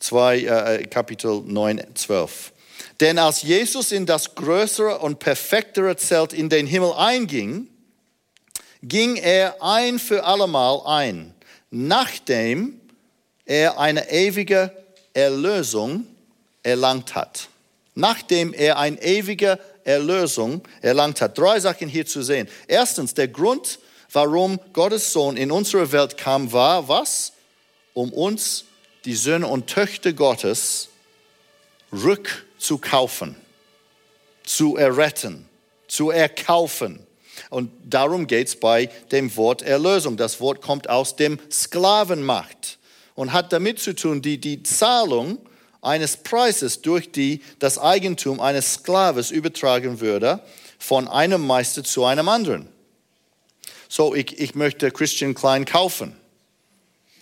2 0.00 0.38
äh, 0.38 0.82
Kapitel 0.86 1.42
9, 1.44 1.82
12. 1.94 2.52
Denn 3.00 3.18
als 3.18 3.42
Jesus 3.42 3.92
in 3.92 4.04
das 4.04 4.34
größere 4.34 4.98
und 4.98 5.18
perfektere 5.18 5.96
Zelt 5.96 6.32
in 6.32 6.48
den 6.48 6.66
Himmel 6.66 6.92
einging, 6.92 7.68
ging 8.82 9.16
er 9.16 9.62
ein 9.62 9.98
für 9.98 10.24
allemal 10.24 10.82
ein, 10.86 11.34
nachdem 11.70 12.80
er 13.44 13.78
eine 13.78 14.10
ewige 14.10 14.72
Erlösung 15.12 16.06
erlangt 16.62 17.14
hat. 17.14 17.48
Nachdem 17.94 18.52
er 18.52 18.78
eine 18.78 19.02
ewige 19.02 19.58
Erlösung 19.84 20.62
erlangt 20.80 21.20
hat. 21.20 21.36
Drei 21.36 21.58
Sachen 21.60 21.88
hier 21.88 22.06
zu 22.06 22.22
sehen. 22.22 22.48
Erstens, 22.68 23.14
der 23.14 23.28
Grund, 23.28 23.78
warum 24.12 24.60
Gottes 24.72 25.12
Sohn 25.12 25.36
in 25.36 25.50
unsere 25.50 25.90
Welt 25.92 26.16
kam, 26.16 26.52
war 26.52 26.88
was? 26.88 27.32
Um 27.92 28.12
uns, 28.12 28.64
die 29.04 29.14
Söhne 29.14 29.46
und 29.46 29.66
Töchter 29.66 30.12
Gottes, 30.12 30.88
rückzukaufen, 31.92 33.36
zu 34.44 34.76
erretten, 34.76 35.48
zu 35.88 36.10
erkaufen. 36.10 37.06
Und 37.48 37.70
darum 37.84 38.26
geht 38.26 38.48
es 38.48 38.56
bei 38.56 38.86
dem 39.10 39.34
Wort 39.36 39.62
Erlösung. 39.62 40.16
Das 40.16 40.40
Wort 40.40 40.60
kommt 40.60 40.88
aus 40.88 41.16
dem 41.16 41.38
Sklavenmacht 41.50 42.78
und 43.14 43.32
hat 43.32 43.52
damit 43.52 43.80
zu 43.80 43.94
tun, 43.94 44.22
die, 44.22 44.38
die 44.38 44.62
Zahlung 44.62 45.38
eines 45.82 46.18
Preises, 46.18 46.82
durch 46.82 47.10
die 47.10 47.42
das 47.58 47.78
Eigentum 47.78 48.40
eines 48.40 48.74
Sklaves 48.74 49.30
übertragen 49.30 50.00
würde, 50.00 50.40
von 50.78 51.08
einem 51.08 51.46
Meister 51.46 51.82
zu 51.82 52.04
einem 52.04 52.28
anderen. 52.28 52.68
So, 53.88 54.14
ich, 54.14 54.38
ich 54.38 54.54
möchte 54.54 54.90
Christian 54.90 55.34
Klein 55.34 55.64
kaufen. 55.64 56.19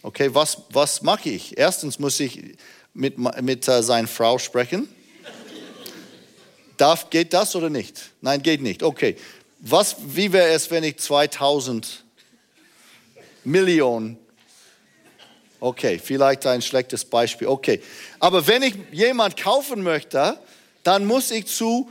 Okay, 0.02 0.32
was, 0.32 0.58
was 0.70 1.02
mache 1.02 1.30
ich? 1.30 1.58
Erstens 1.58 1.98
muss 1.98 2.20
ich 2.20 2.56
mit, 2.94 3.18
mit 3.18 3.68
uh, 3.68 3.82
seiner 3.82 4.08
Frau 4.08 4.38
sprechen. 4.38 4.88
Darf, 6.76 7.10
geht 7.10 7.32
das 7.32 7.56
oder 7.56 7.70
nicht? 7.70 8.10
Nein, 8.20 8.42
geht 8.42 8.62
nicht. 8.62 8.82
Okay. 8.82 9.16
Was, 9.58 9.96
wie 10.06 10.32
wäre 10.32 10.50
es, 10.50 10.70
wenn 10.70 10.84
ich 10.84 10.98
2000 10.98 12.04
Millionen 13.44 14.18
Okay, 15.60 15.98
vielleicht 15.98 16.46
ein 16.46 16.62
schlechtes 16.62 17.04
Beispiel. 17.04 17.48
Okay, 17.48 17.82
aber 18.20 18.46
wenn 18.46 18.62
ich 18.62 18.76
jemand 18.92 19.36
kaufen 19.36 19.82
möchte, 19.82 20.38
dann 20.84 21.04
muss 21.04 21.32
ich 21.32 21.46
zu 21.46 21.90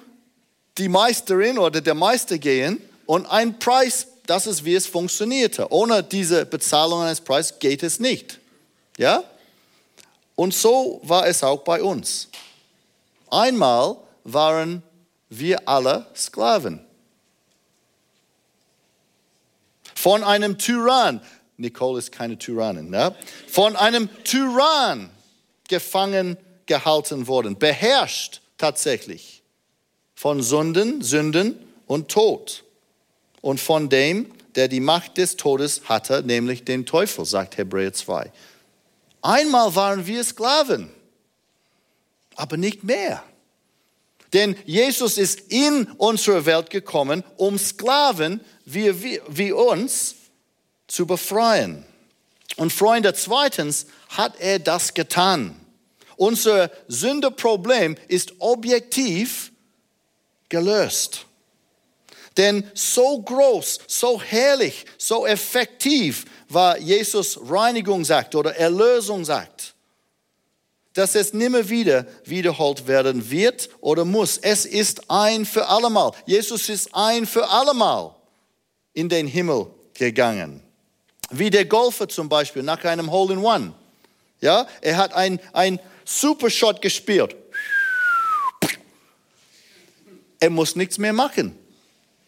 die 0.77 0.87
Meisterin 0.87 1.57
oder 1.57 1.81
der 1.81 1.93
Meister 1.93 2.37
gehen 2.37 2.81
und 3.05 3.25
einen 3.25 3.59
Preis 3.59 4.07
das 4.29 4.45
ist, 4.47 4.63
wie 4.65 4.75
es 4.75 4.85
funktionierte. 4.85 5.71
Ohne 5.71 6.03
diese 6.03 6.45
Bezahlung 6.45 7.01
eines 7.01 7.21
Preises 7.21 7.57
geht 7.59 7.81
es 7.83 7.99
nicht. 7.99 8.39
Ja? 8.97 9.23
Und 10.35 10.53
so 10.53 11.01
war 11.03 11.25
es 11.27 11.43
auch 11.43 11.63
bei 11.63 11.81
uns. 11.81 12.29
Einmal 13.29 13.97
waren 14.23 14.83
wir 15.29 15.67
alle 15.67 16.05
Sklaven. 16.15 16.85
Von 19.95 20.23
einem 20.23 20.57
Tyrann, 20.57 21.21
Nicole 21.57 21.99
ist 21.99 22.11
keine 22.11 22.37
Tyrannin, 22.37 22.89
ne? 22.89 23.15
von 23.47 23.75
einem 23.75 24.09
Tyrann 24.23 25.09
gefangen 25.67 26.37
gehalten 26.65 27.27
worden, 27.27 27.57
beherrscht 27.57 28.41
tatsächlich 28.57 29.41
von 30.13 30.41
Sünden, 30.41 31.01
Sünden 31.01 31.57
und 31.87 32.09
Tod 32.09 32.63
und 33.41 33.59
von 33.59 33.89
dem, 33.89 34.31
der 34.55 34.67
die 34.67 34.79
Macht 34.79 35.17
des 35.17 35.37
Todes 35.37 35.83
hatte, 35.85 36.23
nämlich 36.23 36.63
den 36.65 36.85
Teufel, 36.85 37.25
sagt 37.25 37.57
Hebräer 37.57 37.93
2. 37.93 38.31
Einmal 39.21 39.75
waren 39.75 40.07
wir 40.07 40.23
Sklaven, 40.23 40.89
aber 42.35 42.57
nicht 42.57 42.83
mehr. 42.83 43.23
Denn 44.33 44.55
Jesus 44.65 45.17
ist 45.17 45.51
in 45.51 45.87
unsere 45.97 46.45
Welt 46.45 46.69
gekommen, 46.69 47.23
um 47.37 47.57
Sklaven 47.57 48.41
wie, 48.65 49.01
wie, 49.03 49.21
wie 49.29 49.51
uns 49.51 50.15
zu 50.87 51.05
befreien. 51.05 51.85
Und 52.57 52.73
Freunde, 52.73 53.13
zweitens 53.13 53.85
hat 54.09 54.39
er 54.39 54.59
das 54.59 54.93
getan. 54.93 55.55
Unser 56.15 56.71
Sündeproblem 56.87 57.95
ist 58.07 58.33
objektiv 58.39 59.51
gelöst. 60.49 61.26
Denn 62.37 62.69
so 62.75 63.19
groß, 63.19 63.79
so 63.87 64.21
herrlich, 64.21 64.85
so 64.97 65.25
effektiv 65.25 66.25
war 66.49 66.77
Jesus 66.77 67.39
Reinigung 67.49 68.05
sagt 68.05 68.35
oder 68.35 68.55
Erlösung 68.55 69.25
sagt, 69.25 69.73
dass 70.93 71.15
es 71.15 71.33
nimmer 71.33 71.67
wieder 71.67 72.05
wiederholt 72.25 72.87
werden 72.87 73.29
wird 73.29 73.69
oder 73.81 74.05
muss. 74.05 74.37
Es 74.37 74.65
ist 74.65 75.09
ein 75.09 75.45
für 75.45 75.67
allemal. 75.67 76.11
Jesus 76.25 76.69
ist 76.69 76.93
ein 76.93 77.25
für 77.25 77.49
allemal 77.49 78.15
in 78.93 79.09
den 79.09 79.27
Himmel 79.27 79.67
gegangen. 79.95 80.61
Wie 81.31 81.49
der 81.49 81.65
Golfer 81.65 82.07
zum 82.07 82.29
Beispiel 82.29 82.63
nach 82.63 82.83
einem 82.83 83.11
Hole 83.11 83.33
in 83.33 83.39
One. 83.39 83.73
Ja, 84.41 84.67
er 84.81 84.97
hat 84.97 85.13
ein, 85.13 85.39
ein 85.53 85.79
Supershot 86.05 86.81
gespielt. 86.81 87.35
Er 90.39 90.51
muss 90.51 90.75
nichts 90.75 90.99
mehr 90.99 91.13
machen. 91.13 91.57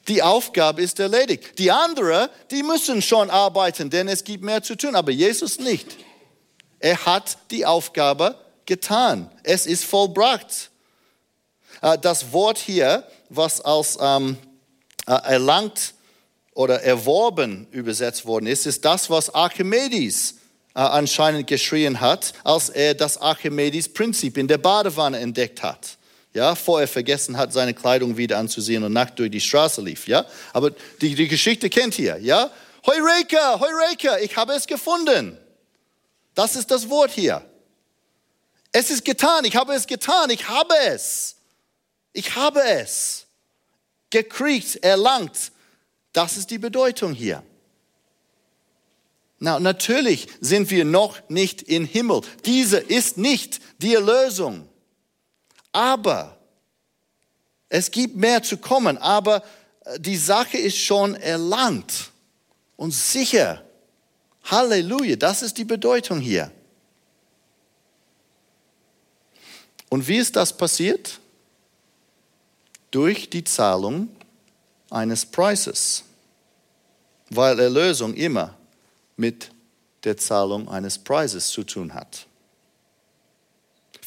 Die 0.08 0.24
Aufgabe 0.24 0.82
ist 0.82 1.00
erledigt. 1.00 1.60
Die 1.60 1.72
anderen, 1.72 2.30
die 2.50 2.64
müssen 2.64 3.02
schon 3.02 3.30
arbeiten, 3.30 3.90
denn 3.90 4.08
es 4.08 4.24
gibt 4.24 4.44
mehr 4.44 4.64
zu 4.64 4.76
tun, 4.76 4.96
aber 4.96 5.12
Jesus 5.12 5.60
nicht. 5.60 5.88
Er 6.80 7.06
hat 7.06 7.38
die 7.52 7.66
Aufgabe 7.66 8.36
getan. 8.66 9.30
Es 9.44 9.66
ist 9.66 9.84
vollbracht. 9.86 10.72
Äh, 11.82 11.98
das 12.00 12.32
Wort 12.32 12.58
hier, 12.58 13.06
was 13.30 13.62
als 13.62 13.98
ähm, 14.02 14.38
äh, 15.06 15.12
erlangt 15.12 15.94
oder 16.54 16.82
erworben 16.82 17.68
übersetzt 17.72 18.26
worden 18.26 18.48
ist, 18.48 18.66
ist 18.66 18.86
das, 18.86 19.10
was 19.10 19.34
Archimedes 19.34 20.36
äh, 20.76 20.80
anscheinend 20.80 21.48
geschrien 21.48 22.00
hat, 22.00 22.34
als 22.44 22.70
er 22.70 22.94
das 22.94 23.18
Archimedes-Prinzip 23.18 24.38
in 24.38 24.48
der 24.48 24.58
Badewanne 24.58 25.20
entdeckt 25.20 25.64
hat. 25.64 25.98
Ja, 26.34 26.54
vorher 26.54 26.88
vergessen 26.88 27.38
hat, 27.38 27.52
seine 27.52 27.74
Kleidung 27.74 28.16
wieder 28.16 28.38
anzusehen 28.38 28.84
und 28.84 28.94
nackt 28.94 29.18
durch 29.18 29.32
die 29.32 29.42
Straße 29.42 29.82
lief. 29.82 30.08
Ja, 30.08 30.26
aber 30.54 30.72
die, 31.02 31.16
die 31.16 31.28
Geschichte 31.28 31.70
kennt 31.70 31.98
ihr. 31.98 32.18
Ja, 32.18 32.52
Heureka, 32.86 33.60
Heureka, 33.60 34.20
ich 34.20 34.36
habe 34.38 34.54
es 34.54 34.68
gefunden. 34.68 35.38
Das 36.36 36.56
ist 36.56 36.70
das 36.70 36.88
Wort 36.90 37.12
hier. 37.12 37.44
Es 38.72 38.92
ist 38.92 39.04
getan, 39.04 39.44
ich 39.46 39.56
habe 39.56 39.74
es 39.74 39.88
getan, 39.88 40.30
ich 40.30 40.48
habe 40.48 40.76
es. 40.88 41.36
Ich 42.14 42.36
habe 42.36 42.62
es. 42.62 43.26
Gekriegt, 44.12 44.78
erlangt. 44.84 45.52
Das 46.14 46.38
ist 46.38 46.52
die 46.52 46.60
Bedeutung 46.60 47.14
hier. 47.14 47.44
Na, 49.40 49.60
natürlich 49.60 50.28
sind 50.40 50.70
wir 50.70 50.86
noch 50.86 51.18
nicht 51.30 51.64
im 51.64 51.86
Himmel. 51.86 52.22
Diese 52.46 52.78
ist 52.78 53.18
nicht 53.18 53.60
die 53.80 53.96
Erlösung. 53.96 54.69
Aber 55.72 56.38
es 57.70 57.92
gibt 57.92 58.16
mehr 58.16 58.42
zu 58.42 58.58
kommen. 58.58 58.98
Aber 58.98 59.44
äh, 59.86 60.00
die 60.00 60.18
Sache 60.18 60.58
ist 60.58 60.78
schon 60.78 61.16
erlangt 61.16 62.12
und 62.76 62.92
sicher. 62.92 63.64
Halleluja, 64.44 65.16
das 65.16 65.44
ist 65.44 65.58
die 65.58 65.66
Bedeutung 65.66 66.20
hier. 66.20 66.52
Und 69.90 70.08
wie 70.08 70.18
ist 70.18 70.36
das 70.36 70.56
passiert? 70.56 71.20
Durch 72.92 73.30
die 73.30 73.44
Zahlung 73.44 74.10
eines 74.90 75.26
Preises, 75.26 76.04
weil 77.30 77.60
Erlösung 77.60 78.16
immer 78.16 78.56
mit 79.18 79.52
der 80.04 80.18
Zahlung 80.18 80.68
eines 80.70 80.98
Preises 80.98 81.50
zu 81.50 81.64
tun 81.64 81.94
hat. 81.94 82.26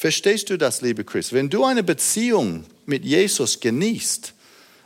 Verstehst 0.03 0.49
du 0.49 0.57
das, 0.57 0.81
liebe 0.81 1.05
Chris? 1.05 1.31
Wenn 1.31 1.49
du 1.49 1.63
eine 1.63 1.81
Beziehung 1.81 2.65
mit 2.85 3.05
Jesus 3.05 3.61
genießt 3.61 4.33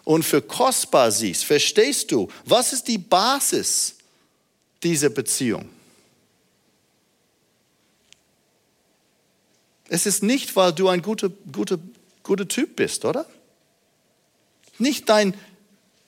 und 0.03 0.21
für 0.21 0.43
kostbar 0.43 1.11
siehst, 1.11 1.43
verstehst 1.43 2.11
du, 2.11 2.27
was 2.45 2.71
ist 2.71 2.87
die 2.87 2.99
Basis 2.99 3.95
dieser 4.83 5.09
Beziehung? 5.09 5.69
Es 9.89 10.05
ist 10.05 10.21
nicht, 10.21 10.55
weil 10.55 10.71
du 10.71 10.87
ein 10.87 11.01
guter, 11.01 11.31
guter, 11.51 11.79
guter 12.21 12.47
Typ 12.47 12.75
bist, 12.75 13.03
oder? 13.03 13.25
Nicht 14.77 15.09
dein, 15.09 15.33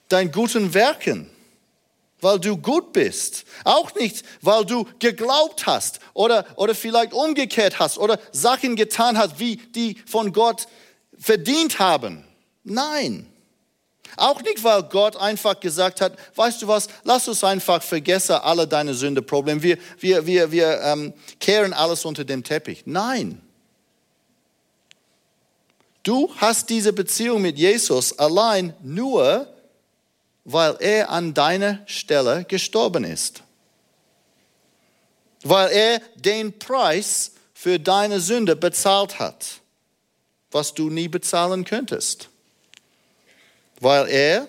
dein 0.08 0.30
guten 0.30 0.72
Werken 0.72 1.28
weil 2.20 2.38
du 2.38 2.56
gut 2.56 2.92
bist. 2.92 3.44
Auch 3.64 3.94
nicht, 3.94 4.24
weil 4.42 4.64
du 4.64 4.86
geglaubt 4.98 5.66
hast 5.66 6.00
oder, 6.14 6.44
oder 6.56 6.74
vielleicht 6.74 7.12
umgekehrt 7.12 7.78
hast 7.78 7.98
oder 7.98 8.18
Sachen 8.32 8.76
getan 8.76 9.18
hast, 9.18 9.38
wie 9.38 9.56
die 9.56 9.96
von 10.06 10.32
Gott 10.32 10.66
verdient 11.18 11.78
haben. 11.78 12.24
Nein. 12.64 13.26
Auch 14.16 14.42
nicht, 14.42 14.64
weil 14.64 14.82
Gott 14.84 15.16
einfach 15.16 15.60
gesagt 15.60 16.00
hat, 16.00 16.16
weißt 16.34 16.62
du 16.62 16.68
was, 16.68 16.88
lass 17.04 17.28
uns 17.28 17.44
einfach 17.44 17.82
vergessen 17.82 18.36
alle 18.36 18.66
deine 18.66 18.94
Sündeprobleme. 18.94 19.62
Wir, 19.62 19.78
wir, 19.98 20.26
wir, 20.26 20.52
wir 20.52 20.80
ähm, 20.82 21.12
kehren 21.38 21.72
alles 21.72 22.04
unter 22.04 22.24
den 22.24 22.42
Teppich. 22.42 22.82
Nein. 22.86 23.40
Du 26.02 26.30
hast 26.36 26.70
diese 26.70 26.92
Beziehung 26.92 27.42
mit 27.42 27.58
Jesus 27.58 28.18
allein 28.18 28.74
nur, 28.82 29.46
weil 30.44 30.76
er 30.80 31.10
an 31.10 31.34
deiner 31.34 31.80
Stelle 31.86 32.44
gestorben 32.44 33.04
ist. 33.04 33.42
Weil 35.42 35.70
er 35.70 36.00
den 36.16 36.58
Preis 36.58 37.32
für 37.54 37.78
deine 37.78 38.20
Sünde 38.20 38.56
bezahlt 38.56 39.18
hat, 39.18 39.60
was 40.50 40.74
du 40.74 40.90
nie 40.90 41.08
bezahlen 41.08 41.64
könntest. 41.64 42.28
Weil 43.80 44.08
er 44.08 44.48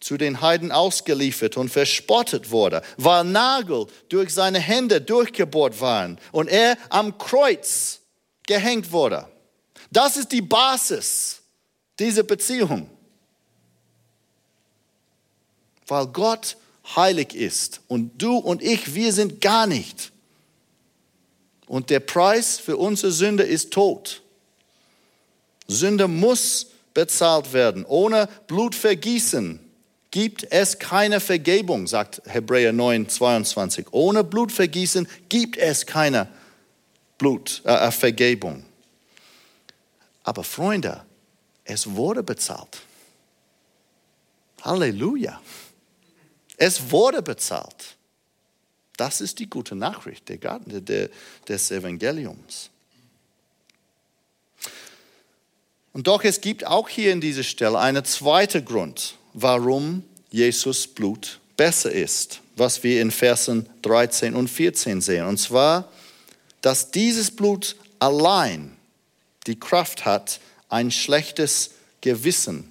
zu 0.00 0.18
den 0.18 0.42
Heiden 0.42 0.70
ausgeliefert 0.70 1.56
und 1.56 1.70
verspottet 1.70 2.50
wurde, 2.50 2.82
weil 2.98 3.24
Nagel 3.24 3.86
durch 4.10 4.34
seine 4.34 4.58
Hände 4.58 5.00
durchgebohrt 5.00 5.80
waren 5.80 6.18
und 6.30 6.48
er 6.48 6.76
am 6.90 7.16
Kreuz 7.16 8.00
gehängt 8.46 8.92
wurde. 8.92 9.26
Das 9.90 10.18
ist 10.18 10.32
die 10.32 10.42
Basis 10.42 11.40
dieser 11.98 12.22
Beziehung 12.22 12.90
weil 15.86 16.06
Gott 16.06 16.56
heilig 16.96 17.34
ist 17.34 17.80
und 17.88 18.10
du 18.20 18.36
und 18.36 18.62
ich, 18.62 18.94
wir 18.94 19.12
sind 19.12 19.40
gar 19.40 19.66
nicht. 19.66 20.12
Und 21.66 21.90
der 21.90 22.00
Preis 22.00 22.58
für 22.58 22.76
unsere 22.76 23.10
Sünde 23.10 23.42
ist 23.42 23.72
Tod. 23.72 24.22
Sünde 25.66 26.08
muss 26.08 26.66
bezahlt 26.92 27.52
werden. 27.52 27.84
Ohne 27.86 28.28
Blutvergießen 28.46 29.60
gibt 30.10 30.46
es 30.50 30.78
keine 30.78 31.20
Vergebung, 31.20 31.86
sagt 31.86 32.22
Hebräer 32.26 32.72
9, 32.72 33.08
22. 33.08 33.86
Ohne 33.90 34.22
Blutvergießen 34.22 35.08
gibt 35.28 35.56
es 35.56 35.86
keine 35.86 36.28
Blut, 37.18 37.62
äh, 37.64 37.90
Vergebung. 37.90 38.64
Aber 40.22 40.44
Freunde, 40.44 41.02
es 41.64 41.90
wurde 41.90 42.22
bezahlt. 42.22 42.80
Halleluja. 44.62 45.40
Es 46.56 46.90
wurde 46.90 47.22
bezahlt. 47.22 47.96
Das 48.96 49.20
ist 49.20 49.38
die 49.38 49.50
gute 49.50 49.74
Nachricht 49.74 50.28
der, 50.28 50.38
der, 50.38 51.10
des 51.48 51.70
Evangeliums. 51.70 52.70
Und 55.92 56.06
doch 56.06 56.24
es 56.24 56.40
gibt 56.40 56.66
auch 56.66 56.88
hier 56.88 57.12
in 57.12 57.20
dieser 57.20 57.42
Stelle 57.42 57.78
einen 57.78 58.04
zweiten 58.04 58.64
Grund, 58.64 59.16
warum 59.32 60.04
Jesus 60.30 60.86
Blut 60.86 61.38
besser 61.56 61.92
ist, 61.92 62.40
was 62.56 62.82
wir 62.82 63.00
in 63.00 63.10
Versen 63.10 63.68
13 63.82 64.34
und 64.34 64.48
14 64.48 65.00
sehen. 65.00 65.26
Und 65.26 65.38
zwar, 65.38 65.88
dass 66.60 66.90
dieses 66.90 67.30
Blut 67.30 67.76
allein 67.98 68.76
die 69.46 69.58
Kraft 69.58 70.04
hat, 70.04 70.40
ein 70.68 70.90
schlechtes 70.90 71.70
Gewissen 72.00 72.70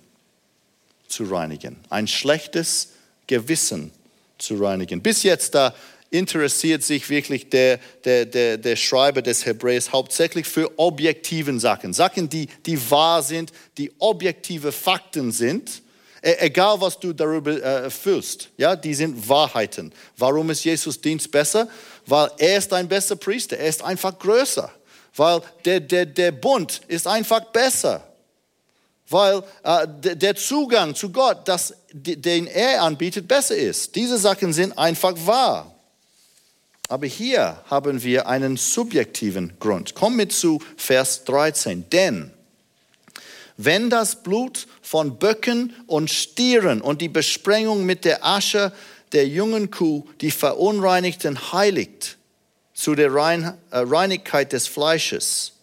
zu 1.08 1.24
reinigen. 1.26 1.78
Ein 1.90 2.08
schlechtes 2.08 2.90
Gewissen 3.34 3.92
zu 4.38 4.56
reinigen. 4.56 5.02
Bis 5.02 5.24
jetzt 5.24 5.56
da 5.56 5.74
interessiert 6.12 6.84
sich 6.84 7.10
wirklich 7.10 7.50
der, 7.50 7.80
der, 8.06 8.28
der, 8.28 8.58
der 8.58 8.76
Schreiber 8.76 9.24
des 9.24 9.44
Hebräers 9.48 9.92
hauptsächlich 9.92 10.46
für 10.46 10.70
objektiven 10.78 11.60
Sachen. 11.60 11.94
Sachen, 11.94 12.30
die, 12.30 12.48
die 12.68 12.78
wahr 12.92 13.24
sind, 13.24 13.52
die 13.80 13.92
objektive 13.98 14.72
Fakten 14.72 15.32
sind. 15.32 15.82
E, 16.22 16.36
egal, 16.46 16.80
was 16.80 17.00
du 17.00 17.12
darüber 17.14 17.52
äh, 17.52 17.90
fühlst, 17.90 18.50
ja, 18.58 18.76
die 18.76 18.94
sind 18.94 19.28
Wahrheiten. 19.28 19.92
Warum 20.16 20.52
ist 20.52 20.64
Jesus 20.64 21.02
Dienst 21.02 21.32
besser? 21.32 21.68
Weil 22.06 22.30
er 22.38 22.60
ist 22.60 22.72
ein 22.72 22.88
besser 22.88 23.16
Priester, 23.16 23.58
er 23.58 23.70
ist 23.70 23.84
einfach 23.84 24.18
größer. 24.20 24.72
Weil 25.16 25.42
der, 25.66 25.80
der, 25.80 26.06
der 26.06 26.32
Bund 26.32 26.82
ist 26.88 27.08
einfach 27.08 27.42
besser 27.52 28.08
weil 29.10 29.44
äh, 29.64 29.88
der 30.16 30.36
Zugang 30.36 30.96
zu 30.96 31.12
Gott, 31.12 31.48
das, 31.48 31.76
den 31.92 32.48
er 32.48 32.82
anbietet, 32.82 33.28
besser 33.28 33.56
ist. 33.56 33.96
Diese 33.96 34.18
Sachen 34.18 34.54
sind 34.54 34.78
einfach 34.78 35.14
wahr. 35.26 35.74
Aber 36.90 37.06
hier 37.08 37.62
haben 37.70 38.04
wir 38.04 38.28
einen 38.28 38.58
subjektiven 38.58 39.54
Grund. 39.60 39.96
Komm 39.96 40.16
mit 40.16 40.32
zu 40.32 40.60
Vers 40.78 41.24
13. 41.24 41.90
Denn 41.90 42.32
wenn 43.58 43.90
das 43.90 44.24
Blut 44.24 44.68
von 44.82 45.18
Böcken 45.18 45.74
und 45.88 46.10
Stieren 46.10 46.82
und 46.82 47.02
die 47.02 47.10
Besprengung 47.10 47.86
mit 47.86 48.06
der 48.06 48.26
Asche 48.26 48.74
der 49.12 49.28
jungen 49.28 49.70
Kuh 49.70 50.06
die 50.22 50.32
Verunreinigten 50.32 51.52
heiligt 51.54 52.18
zu 52.74 52.96
der 52.96 53.14
Rein, 53.14 53.58
äh, 53.70 53.78
Reinigkeit 53.78 54.52
des 54.54 54.68
Fleisches, 54.68 55.54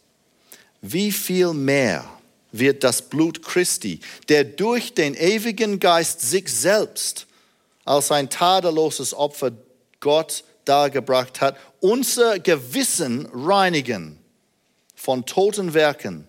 wie 0.81 1.11
viel 1.11 1.53
mehr 1.53 2.09
wird 2.53 2.85
das 2.85 3.03
Blut 3.03 3.43
Christi, 3.43 4.01
der 4.29 4.45
durch 4.45 4.95
den 4.95 5.15
ewigen 5.15 5.81
Geist 5.81 6.21
sich 6.21 6.49
selbst 6.49 7.27
als 7.85 8.11
ein 8.11 8.31
tadelloses 8.31 9.15
Opfer 9.15 9.53
Gott 10.01 10.45
dargebracht 10.65 11.41
hat, 11.41 11.57
unser 11.81 12.39
Gewissen 12.39 13.27
reinigen 13.33 14.19
von 14.95 15.27
toten 15.27 15.75
Werken 15.75 16.27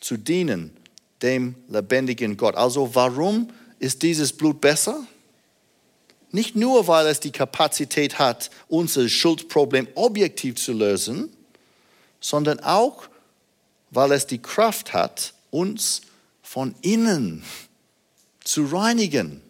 zu 0.00 0.16
dienen 0.16 0.76
dem 1.22 1.54
lebendigen 1.68 2.36
Gott. 2.36 2.54
Also 2.54 2.94
warum 2.94 3.50
ist 3.78 4.02
dieses 4.02 4.32
Blut 4.32 4.60
besser? 4.60 5.04
Nicht 6.30 6.56
nur, 6.56 6.86
weil 6.86 7.06
es 7.06 7.20
die 7.20 7.32
Kapazität 7.32 8.18
hat, 8.18 8.50
unser 8.68 9.08
Schuldproblem 9.08 9.88
objektiv 9.94 10.56
zu 10.56 10.72
lösen, 10.72 11.30
sondern 12.20 12.60
auch, 12.60 13.08
weil 13.90 14.12
es 14.12 14.26
die 14.26 14.40
Kraft 14.40 14.92
hat, 14.92 15.34
uns 15.50 16.02
von 16.42 16.74
innen 16.82 17.44
zu 18.44 18.64
reinigen. 18.66 19.42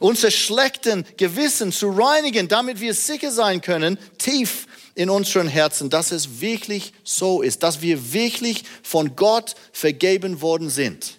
Unser 0.00 0.30
schlechten 0.30 1.04
Gewissen 1.16 1.72
zu 1.72 1.90
reinigen, 1.90 2.48
damit 2.48 2.80
wir 2.80 2.94
sicher 2.94 3.30
sein 3.30 3.60
können, 3.60 3.98
tief 4.18 4.66
in 4.94 5.10
unseren 5.10 5.48
Herzen, 5.48 5.90
dass 5.90 6.12
es 6.12 6.40
wirklich 6.40 6.92
so 7.02 7.42
ist, 7.42 7.62
dass 7.62 7.82
wir 7.82 8.12
wirklich 8.12 8.64
von 8.82 9.16
Gott 9.16 9.54
vergeben 9.72 10.40
worden 10.40 10.70
sind. 10.70 11.18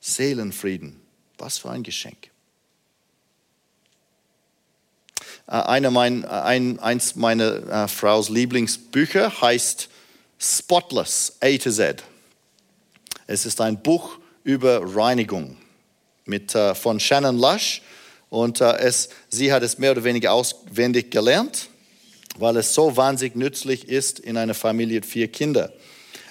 Seelenfrieden, 0.00 1.00
was 1.38 1.58
für 1.58 1.70
ein 1.70 1.82
Geschenk. 1.82 2.30
Äh, 5.20 5.35
eine 5.52 5.90
mein, 5.90 6.24
äh, 6.24 6.26
ein, 6.26 6.78
eins 6.80 7.14
meiner 7.14 7.84
äh, 7.84 7.88
Frau's 7.88 8.28
Lieblingsbücher 8.28 9.40
heißt 9.40 9.88
Spotless, 10.38 11.36
A 11.40 11.56
to 11.56 11.70
Z. 11.70 12.02
Es 13.26 13.46
ist 13.46 13.60
ein 13.60 13.80
Buch 13.82 14.18
über 14.44 14.80
Reinigung 14.84 15.56
mit, 16.24 16.54
äh, 16.54 16.74
von 16.74 17.00
Shannon 17.00 17.38
Lush 17.38 17.82
und 18.28 18.60
äh, 18.60 18.76
es, 18.78 19.08
sie 19.28 19.52
hat 19.52 19.62
es 19.62 19.78
mehr 19.78 19.92
oder 19.92 20.04
weniger 20.04 20.32
auswendig 20.32 21.10
gelernt, 21.10 21.68
weil 22.38 22.56
es 22.56 22.74
so 22.74 22.96
wahnsinnig 22.96 23.36
nützlich 23.36 23.88
ist 23.88 24.18
in 24.18 24.36
einer 24.36 24.54
Familie 24.54 24.96
mit 24.96 25.06
vier 25.06 25.28
Kindern. 25.28 25.70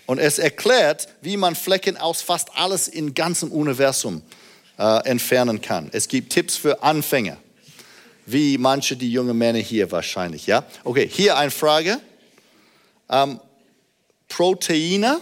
Und 0.06 0.20
es 0.20 0.38
erklärt, 0.38 1.08
wie 1.22 1.36
man 1.36 1.56
Flecken 1.56 1.98
aus 1.98 2.22
fast 2.22 2.50
alles 2.56 2.88
im 2.88 3.14
ganzen 3.16 3.50
Universum 3.50 4.22
äh, 4.78 5.08
entfernen 5.08 5.62
kann. 5.62 5.90
Es 5.94 6.08
gibt 6.08 6.32
Tipps 6.32 6.58
für 6.58 6.84
Anfänger, 6.84 7.38
wie 8.26 8.58
manche 8.58 8.96
die 8.96 9.12
jungen 9.12 9.38
Männer 9.38 9.60
hier 9.60 9.92
wahrscheinlich. 9.92 10.48
Ja? 10.48 10.64
Okay, 10.84 11.08
hier 11.08 11.38
eine 11.38 11.52
Frage. 11.52 12.00
Ähm, 13.10 13.40
Proteine, 14.28 15.22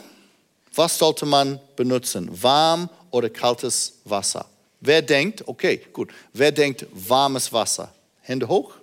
was 0.74 0.98
sollte 0.98 1.26
man 1.26 1.60
benutzen? 1.76 2.30
Warm 2.42 2.90
oder 3.12 3.30
kaltes 3.30 4.00
Wasser? 4.06 4.46
Wer 4.80 5.02
denkt, 5.02 5.48
okay, 5.48 5.82
gut, 5.94 6.12
wer 6.34 6.52
denkt 6.52 6.86
warmes 6.92 7.52
Wasser? 7.52 7.94
Hände 8.22 8.48
hoch. 8.48 8.74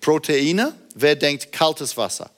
Proteine, 0.00 0.74
wer 0.94 1.16
denkt 1.16 1.52
kaltes 1.52 1.96
Wasser? 1.96 2.30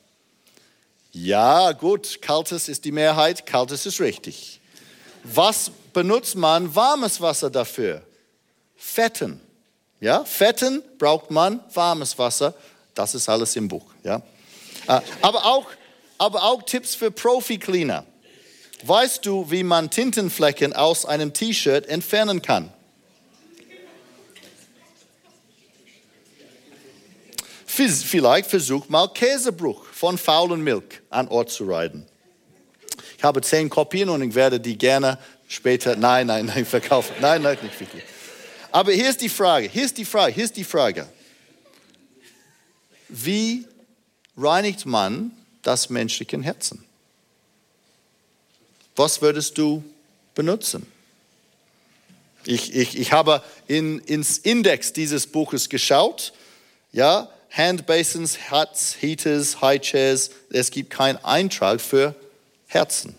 Ja, 1.13 1.73
gut, 1.73 2.21
kaltes 2.23 2.69
ist 2.69 2.85
die 2.85 2.93
Mehrheit, 2.93 3.45
kaltes 3.45 3.87
ist 3.87 4.01
richtig. 4.01 4.61
Was 5.25 5.71
benutzt 5.93 6.35
man 6.35 6.75
warmes 6.75 7.21
Wasser 7.21 7.51
dafür? 7.51 8.03
Fetten. 8.77 9.41
Ja, 10.03 10.25
Fetten 10.25 10.83
braucht 10.99 11.31
man 11.31 11.61
warmes 11.73 12.19
Wasser. 12.19 12.55
Das 12.93 13.15
ist 13.15 13.29
alles 13.29 13.55
im 13.55 13.69
Buch. 13.69 13.85
Ja, 14.03 14.17
äh, 14.89 15.01
aber 15.23 15.47
auch, 15.47 15.67
aber 16.19 16.43
auch 16.43 16.65
Tipps 16.65 16.97
für 16.97 17.13
Profi-Cleaner. 17.13 18.05
Weißt 18.83 19.25
du, 19.25 19.49
wie 19.49 19.63
man 19.63 19.91
Tintenflecken 19.91 20.73
aus 20.73 21.07
einem 21.07 21.33
T-Shirt 21.33 21.87
entfernen 21.87 22.43
kann? 22.43 22.73
Vielleicht 27.65 28.51
versuch 28.51 28.89
mal 28.89 29.07
Käsebruch 29.07 29.85
von 29.85 30.19
faulen 30.19 30.65
Milch 30.65 31.01
an 31.11 31.29
Ort 31.29 31.51
zu 31.51 31.65
reiten. 31.65 32.09
Ich 33.17 33.23
habe 33.23 33.41
zehn 33.41 33.71
Kopien 33.71 34.09
und 34.09 34.21
ich 34.21 34.35
werde 34.35 34.59
die 34.59 34.77
gerne 34.77 35.17
später, 35.47 35.95
nein, 35.95 36.27
nein, 36.27 36.47
nein, 36.47 36.67
verkaufen. 36.67 37.15
Nein, 37.21 37.43
nein, 37.43 37.57
nicht 37.63 37.79
wirklich. 37.79 38.03
Aber 38.73 38.93
hier 38.93 39.11
ist 39.11 39.21
die 39.21 39.29
Frage, 39.29 39.69
hier 39.69 39.85
ist 39.85 39.99
die 39.99 40.05
Frage, 40.07 40.35
hier 40.35 40.45
ist 40.45 40.57
die 40.57 40.65
Frage. 40.65 41.07
Wie 43.09 43.67
reinigt 44.37 44.87
man 44.87 45.31
das 45.61 45.91
menschliche 45.91 46.41
Herzen? 46.43 46.83
Was 48.97 49.21
würdest 49.21 49.59
du 49.59 49.85
benutzen? 50.35 50.87
Ich, 52.45 52.75
ich, 52.75 52.99
ich 52.99 53.13
habe 53.13 53.43
in, 53.69 53.99
ins 54.01 54.39
Index 54.39 54.95
dieses 54.95 55.27
Buches 55.27 55.69
geschaut. 55.69 56.33
Ja, 56.93 57.31
Handbasins, 57.51 58.51
Huts, 58.51 58.97
Heaters, 59.01 59.61
High 59.61 59.83
Chairs. 59.83 60.31
Es 60.51 60.71
gibt 60.71 60.89
keinen 60.89 61.19
Eintrag 61.19 61.81
für 61.81 62.15
Herzen. 62.67 63.15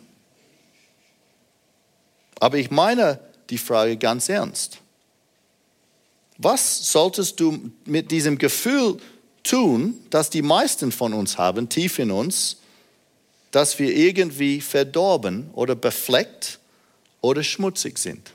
Aber 2.40 2.58
ich 2.58 2.72
meine 2.72 3.20
die 3.52 3.60
Frage 3.60 3.98
ganz 3.98 4.28
ernst. 4.30 4.80
Was 6.38 6.92
solltest 6.92 7.40
du 7.40 7.72
mit 7.86 8.12
diesem 8.12 8.38
Gefühl 8.38 8.98
tun, 9.44 10.00
das 10.10 10.30
die 10.30 10.42
meisten 10.42 10.92
von 10.92 11.14
uns 11.14 11.38
haben, 11.38 11.70
tief 11.70 12.00
in 12.00 12.12
uns, 12.12 12.58
dass 13.52 13.78
wir 13.78 13.96
irgendwie 13.96 14.62
verdorben 14.62 15.50
oder 15.54 15.76
befleckt 15.76 16.60
oder 17.22 17.44
schmutzig 17.44 17.98
sind? 18.00 18.32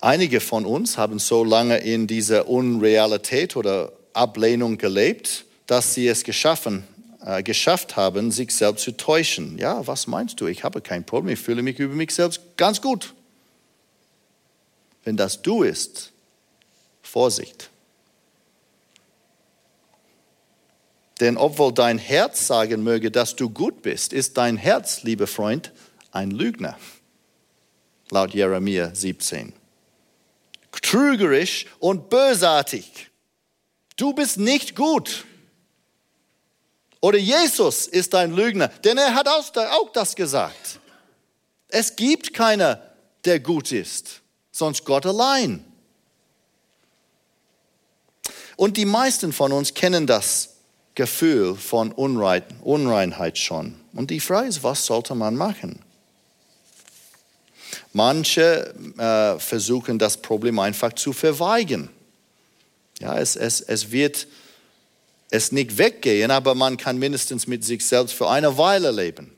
Einige 0.00 0.40
von 0.40 0.66
uns 0.66 0.98
haben 0.98 1.18
so 1.18 1.44
lange 1.44 1.78
in 1.78 2.06
dieser 2.06 2.46
Unrealität 2.46 3.56
oder 3.56 3.90
Ablehnung 4.12 4.76
gelebt, 4.76 5.46
dass 5.66 5.94
sie 5.94 6.08
es 6.08 6.24
geschaffen, 6.24 6.84
äh, 7.24 7.42
geschafft 7.42 7.96
haben, 7.96 8.30
sich 8.30 8.54
selbst 8.54 8.84
zu 8.84 8.96
täuschen. 8.96 9.58
Ja, 9.58 9.86
was 9.86 10.06
meinst 10.06 10.40
du? 10.40 10.46
Ich 10.46 10.64
habe 10.64 10.80
kein 10.80 11.04
Problem, 11.04 11.34
ich 11.34 11.40
fühle 11.40 11.62
mich 11.62 11.78
über 11.78 11.94
mich 11.94 12.14
selbst 12.14 12.40
ganz 12.56 12.80
gut. 12.80 13.14
Wenn 15.02 15.16
das 15.16 15.42
du 15.42 15.62
ist, 15.62 16.12
Vorsicht. 17.02 17.70
Denn 21.20 21.36
obwohl 21.36 21.72
dein 21.72 21.98
Herz 21.98 22.46
sagen 22.46 22.82
möge, 22.82 23.10
dass 23.10 23.36
du 23.36 23.50
gut 23.50 23.82
bist, 23.82 24.12
ist 24.12 24.36
dein 24.36 24.56
Herz, 24.56 25.02
lieber 25.02 25.26
Freund, 25.26 25.72
ein 26.10 26.30
Lügner. 26.30 26.76
Laut 28.10 28.34
Jeremia 28.34 28.94
17 28.94 29.52
trügerisch 30.82 31.66
und 31.78 32.10
bösartig. 32.10 33.10
Du 33.96 34.12
bist 34.12 34.38
nicht 34.38 34.76
gut. 34.76 35.24
Oder 37.04 37.18
Jesus 37.18 37.86
ist 37.86 38.14
ein 38.14 38.32
Lügner, 38.32 38.68
denn 38.68 38.96
er 38.96 39.14
hat 39.14 39.28
auch 39.28 39.92
das 39.92 40.16
gesagt. 40.16 40.80
Es 41.68 41.96
gibt 41.96 42.32
keiner, 42.32 42.80
der 43.26 43.40
gut 43.40 43.72
ist, 43.72 44.22
sonst 44.50 44.86
Gott 44.86 45.04
allein. 45.04 45.62
Und 48.56 48.78
die 48.78 48.86
meisten 48.86 49.34
von 49.34 49.52
uns 49.52 49.74
kennen 49.74 50.06
das 50.06 50.54
Gefühl 50.94 51.56
von 51.56 51.92
Unreinheit 51.92 53.36
schon. 53.36 53.78
Und 53.92 54.10
die 54.10 54.20
Frage 54.20 54.48
ist, 54.48 54.62
was 54.62 54.86
sollte 54.86 55.14
man 55.14 55.36
machen? 55.36 55.80
Manche 57.92 58.74
äh, 58.96 59.38
versuchen 59.40 59.98
das 59.98 60.16
Problem 60.16 60.58
einfach 60.58 60.94
zu 60.94 61.12
verweigern. 61.12 61.90
Ja, 62.98 63.18
es, 63.18 63.36
es, 63.36 63.60
es 63.60 63.90
wird 63.90 64.26
es 65.34 65.52
nicht 65.52 65.78
weggehen, 65.78 66.30
aber 66.30 66.54
man 66.54 66.76
kann 66.76 66.98
mindestens 66.98 67.46
mit 67.46 67.64
sich 67.64 67.84
selbst 67.84 68.14
für 68.14 68.28
eine 68.28 68.56
Weile 68.56 68.90
leben. 68.90 69.32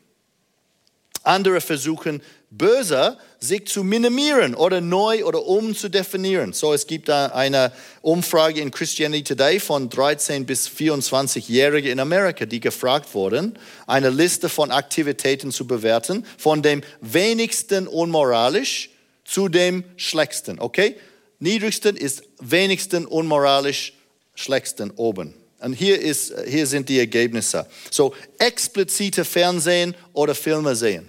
Andere 1.22 1.60
versuchen 1.60 2.22
böser, 2.50 3.18
sich 3.40 3.66
zu 3.66 3.82
minimieren 3.82 4.54
oder 4.54 4.80
neu 4.80 5.24
oder 5.24 5.44
umzudefinieren. 5.44 6.52
So, 6.52 6.72
es 6.72 6.86
gibt 6.86 7.10
eine 7.10 7.72
Umfrage 8.02 8.60
in 8.60 8.70
Christianity 8.70 9.24
Today 9.24 9.58
von 9.58 9.88
13 9.88 10.46
bis 10.46 10.68
24-Jährigen 10.68 11.90
in 11.90 12.00
Amerika, 12.00 12.46
die 12.46 12.60
gefragt 12.60 13.12
wurden, 13.14 13.58
eine 13.86 14.10
Liste 14.10 14.48
von 14.48 14.70
Aktivitäten 14.70 15.50
zu 15.50 15.66
bewerten, 15.66 16.24
von 16.38 16.62
dem 16.62 16.82
wenigsten 17.00 17.88
unmoralisch 17.88 18.90
zu 19.24 19.48
dem 19.48 19.82
schlechtsten. 19.96 20.60
Okay? 20.60 20.96
Niedrigsten 21.40 21.96
ist 21.96 22.22
wenigsten 22.38 23.06
unmoralisch, 23.06 23.94
schlechtsten 24.34 24.90
oben. 24.92 25.34
Und 25.60 25.72
hier, 25.72 26.00
ist, 26.00 26.34
hier 26.46 26.66
sind 26.66 26.88
die 26.88 26.98
Ergebnisse. 26.98 27.66
So, 27.90 28.14
explizite 28.38 29.24
Fernsehen 29.24 29.94
oder 30.12 30.34
Filme 30.34 30.76
sehen 30.76 31.08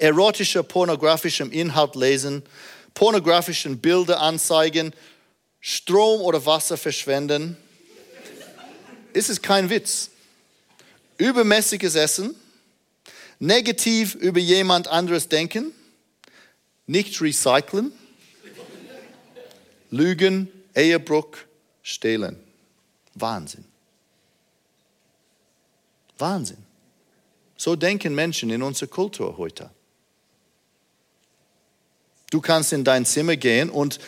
erotischer, 0.00 0.62
pornografischem 0.62 1.52
Inhalt 1.52 1.94
lesen, 1.94 2.42
pornografischen 2.94 3.78
Bilder 3.78 4.20
anzeigen, 4.20 4.92
Strom 5.60 6.22
oder 6.22 6.44
Wasser 6.46 6.76
verschwenden. 6.76 7.56
Ist 9.12 9.28
es 9.28 9.42
kein 9.42 9.68
Witz? 9.68 10.10
Übermäßiges 11.18 11.94
Essen, 11.96 12.34
negativ 13.38 14.14
über 14.14 14.40
jemand 14.40 14.88
anderes 14.88 15.28
denken, 15.28 15.72
nicht 16.86 17.20
recyceln, 17.20 17.92
Lügen, 19.90 20.48
Ehebruch, 20.74 21.36
Stehlen. 21.82 22.38
Wahnsinn. 23.14 23.64
Wahnsinn. 26.18 26.64
So 27.56 27.76
denken 27.76 28.14
Menschen 28.14 28.50
in 28.50 28.62
unserer 28.62 28.88
Kultur 28.88 29.36
heute. 29.36 29.70
Du 32.30 32.40
kannst 32.40 32.72
in 32.72 32.84
dein 32.84 33.04
Zimmer 33.04 33.36
gehen 33.36 33.70
und 33.70 33.98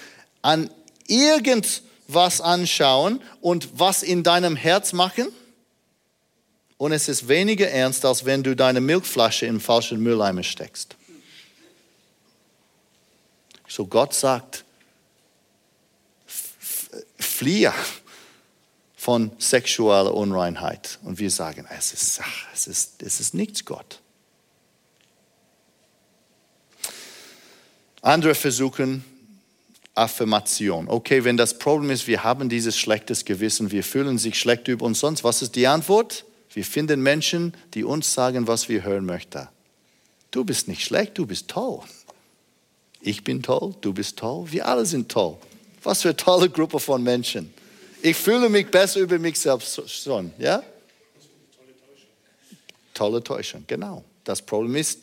an 0.42 0.70
irgendwas 1.06 2.40
anschauen 2.40 3.20
und 3.40 3.78
was 3.78 4.02
in 4.02 4.22
deinem 4.22 4.56
Herz 4.56 4.92
machen. 4.92 5.28
Und 6.78 6.92
es 6.92 7.08
ist 7.08 7.28
weniger 7.28 7.68
ernst, 7.68 8.04
als 8.04 8.24
wenn 8.24 8.42
du 8.42 8.56
deine 8.56 8.80
Milchflasche 8.80 9.46
im 9.46 9.60
falschen 9.60 10.00
Mülleimer 10.00 10.42
steckst. 10.42 10.96
So 13.68 13.86
Gott 13.86 14.14
sagt, 14.14 14.64
fliehe 17.18 17.72
von 19.02 19.32
sexueller 19.40 20.14
Unreinheit. 20.14 21.00
Und 21.02 21.18
wir 21.18 21.32
sagen, 21.32 21.66
es 21.76 21.92
ist, 21.92 22.20
es 22.54 22.68
ist, 22.68 23.02
es 23.02 23.18
ist 23.18 23.34
nichts 23.34 23.64
Gott. 23.64 23.98
Andere 28.00 28.36
versuchen 28.36 29.04
Affirmation. 29.96 30.88
Okay, 30.88 31.24
wenn 31.24 31.36
das 31.36 31.58
Problem 31.58 31.90
ist, 31.90 32.06
wir 32.06 32.22
haben 32.22 32.48
dieses 32.48 32.78
schlechtes 32.78 33.24
Gewissen, 33.24 33.72
wir 33.72 33.82
fühlen 33.82 34.18
sich 34.18 34.38
schlecht 34.38 34.68
über 34.68 34.86
uns 34.86 35.00
sonst, 35.00 35.24
was 35.24 35.42
ist 35.42 35.56
die 35.56 35.66
Antwort? 35.66 36.24
Wir 36.52 36.64
finden 36.64 37.02
Menschen, 37.02 37.54
die 37.74 37.82
uns 37.82 38.14
sagen, 38.14 38.46
was 38.46 38.68
wir 38.68 38.84
hören 38.84 39.04
möchten. 39.04 39.48
Du 40.30 40.44
bist 40.44 40.68
nicht 40.68 40.84
schlecht, 40.84 41.18
du 41.18 41.26
bist 41.26 41.48
toll. 41.48 41.80
Ich 43.00 43.24
bin 43.24 43.42
toll, 43.42 43.74
du 43.80 43.94
bist 43.94 44.20
toll, 44.20 44.52
wir 44.52 44.68
alle 44.68 44.86
sind 44.86 45.10
toll. 45.10 45.38
Was 45.82 46.02
für 46.02 46.10
eine 46.10 46.16
tolle 46.16 46.48
Gruppe 46.48 46.78
von 46.78 47.02
Menschen. 47.02 47.52
Ich 48.04 48.16
fühle 48.16 48.48
mich 48.48 48.68
besser 48.68 48.98
über 48.98 49.16
mich 49.20 49.38
selbst 49.38 49.88
schon, 49.88 50.32
ja? 50.36 50.64
Tolle 52.94 53.22
Täuschung, 53.22 53.62
genau. 53.68 54.04
Das 54.24 54.42
Problem 54.42 54.74
ist, 54.74 54.98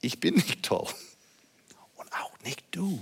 ich 0.00 0.18
bin 0.18 0.34
nicht 0.34 0.64
toll. 0.64 0.88
Und 1.94 2.12
auch 2.12 2.32
nicht 2.44 2.62
du. 2.72 3.00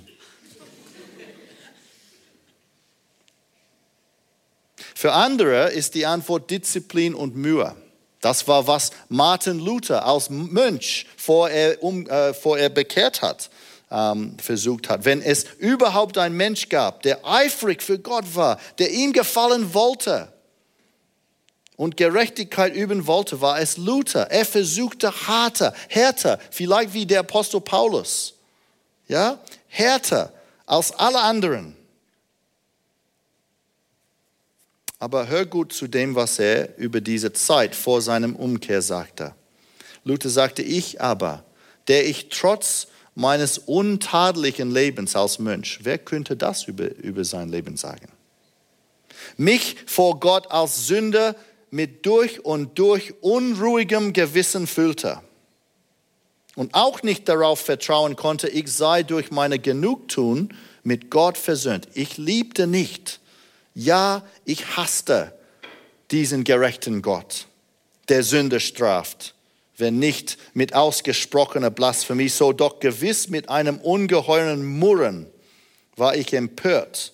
Für 4.94 5.12
andere 5.12 5.70
ist 5.72 5.94
die 5.94 6.04
Antwort 6.04 6.50
Disziplin 6.50 7.14
und 7.14 7.34
Mühe. 7.34 7.74
Das 8.20 8.46
war, 8.46 8.66
was 8.66 8.90
Martin 9.08 9.58
Luther 9.58 10.04
als 10.06 10.28
Mönch, 10.28 11.06
vor 11.16 11.48
er, 11.48 11.82
um, 11.82 12.06
äh, 12.06 12.34
vor 12.34 12.58
er 12.58 12.68
bekehrt 12.68 13.22
hat, 13.22 13.48
ähm, 13.90 14.36
versucht 14.38 14.88
hat. 14.88 15.04
Wenn 15.04 15.22
es 15.22 15.44
überhaupt 15.58 16.18
einen 16.18 16.36
Mensch 16.36 16.68
gab, 16.68 17.02
der 17.02 17.24
eifrig 17.24 17.82
für 17.82 17.98
Gott 17.98 18.34
war, 18.34 18.58
der 18.78 18.90
ihm 18.90 19.12
gefallen 19.12 19.74
wollte 19.74 20.32
und 21.76 21.96
Gerechtigkeit 21.96 22.74
üben 22.74 23.06
wollte, 23.06 23.40
war 23.40 23.60
es 23.60 23.76
Luther. 23.76 24.30
Er 24.30 24.44
versuchte 24.44 25.12
harter, 25.26 25.74
härter, 25.88 26.38
vielleicht 26.50 26.94
wie 26.94 27.06
der 27.06 27.20
Apostel 27.20 27.60
Paulus, 27.60 28.34
ja, 29.08 29.38
härter 29.68 30.32
als 30.66 30.92
alle 30.92 31.20
anderen. 31.20 31.76
Aber 34.98 35.28
hör 35.28 35.44
gut 35.44 35.72
zu 35.72 35.86
dem, 35.86 36.14
was 36.14 36.38
er 36.38 36.78
über 36.78 37.00
diese 37.00 37.32
Zeit 37.32 37.74
vor 37.74 38.00
seinem 38.00 38.36
Umkehr 38.36 38.80
sagte. 38.80 39.34
Luther 40.04 40.30
sagte, 40.30 40.62
ich 40.62 41.00
aber, 41.00 41.44
der 41.88 42.08
ich 42.08 42.28
trotz 42.30 42.86
meines 43.14 43.58
untadeligen 43.58 44.70
Lebens 44.70 45.14
als 45.16 45.38
Mönch, 45.38 45.80
wer 45.82 45.98
könnte 45.98 46.36
das 46.36 46.64
über, 46.64 46.94
über 46.96 47.24
sein 47.24 47.48
Leben 47.48 47.76
sagen? 47.76 48.08
Mich 49.36 49.76
vor 49.86 50.20
Gott 50.20 50.50
als 50.50 50.86
Sünder 50.86 51.36
mit 51.70 52.06
durch 52.06 52.44
und 52.44 52.78
durch 52.78 53.14
unruhigem 53.20 54.12
Gewissen 54.12 54.66
fühlte 54.66 55.20
und 56.54 56.74
auch 56.74 57.02
nicht 57.02 57.28
darauf 57.28 57.60
vertrauen 57.60 58.16
konnte, 58.16 58.48
ich 58.48 58.72
sei 58.72 59.02
durch 59.02 59.30
meine 59.30 59.58
Genugtun 59.58 60.54
mit 60.82 61.10
Gott 61.10 61.38
versöhnt. 61.38 61.88
Ich 61.94 62.16
liebte 62.16 62.66
nicht, 62.66 63.20
ja, 63.74 64.24
ich 64.44 64.76
hasste 64.76 65.36
diesen 66.10 66.44
gerechten 66.44 67.02
Gott, 67.02 67.46
der 68.08 68.22
Sünde 68.22 68.60
straft 68.60 69.33
wenn 69.76 69.98
nicht 69.98 70.38
mit 70.52 70.74
ausgesprochener 70.74 71.70
Blasphemie, 71.70 72.28
so 72.28 72.52
doch 72.52 72.80
gewiss 72.80 73.28
mit 73.28 73.48
einem 73.48 73.78
ungeheuren 73.78 74.64
Murren 74.64 75.26
war 75.96 76.16
ich 76.16 76.32
empört 76.32 77.12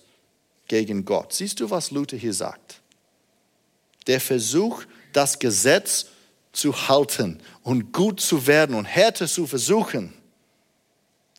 gegen 0.67 1.05
Gott. 1.05 1.33
Siehst 1.33 1.59
du, 1.59 1.69
was 1.69 1.91
Luther 1.91 2.17
hier 2.17 2.33
sagt? 2.33 2.81
Der 4.07 4.19
Versuch, 4.19 4.83
das 5.13 5.39
Gesetz 5.39 6.07
zu 6.53 6.87
halten 6.87 7.39
und 7.63 7.93
gut 7.93 8.19
zu 8.19 8.47
werden 8.47 8.75
und 8.75 8.85
härter 8.85 9.27
zu 9.27 9.47
versuchen, 9.47 10.13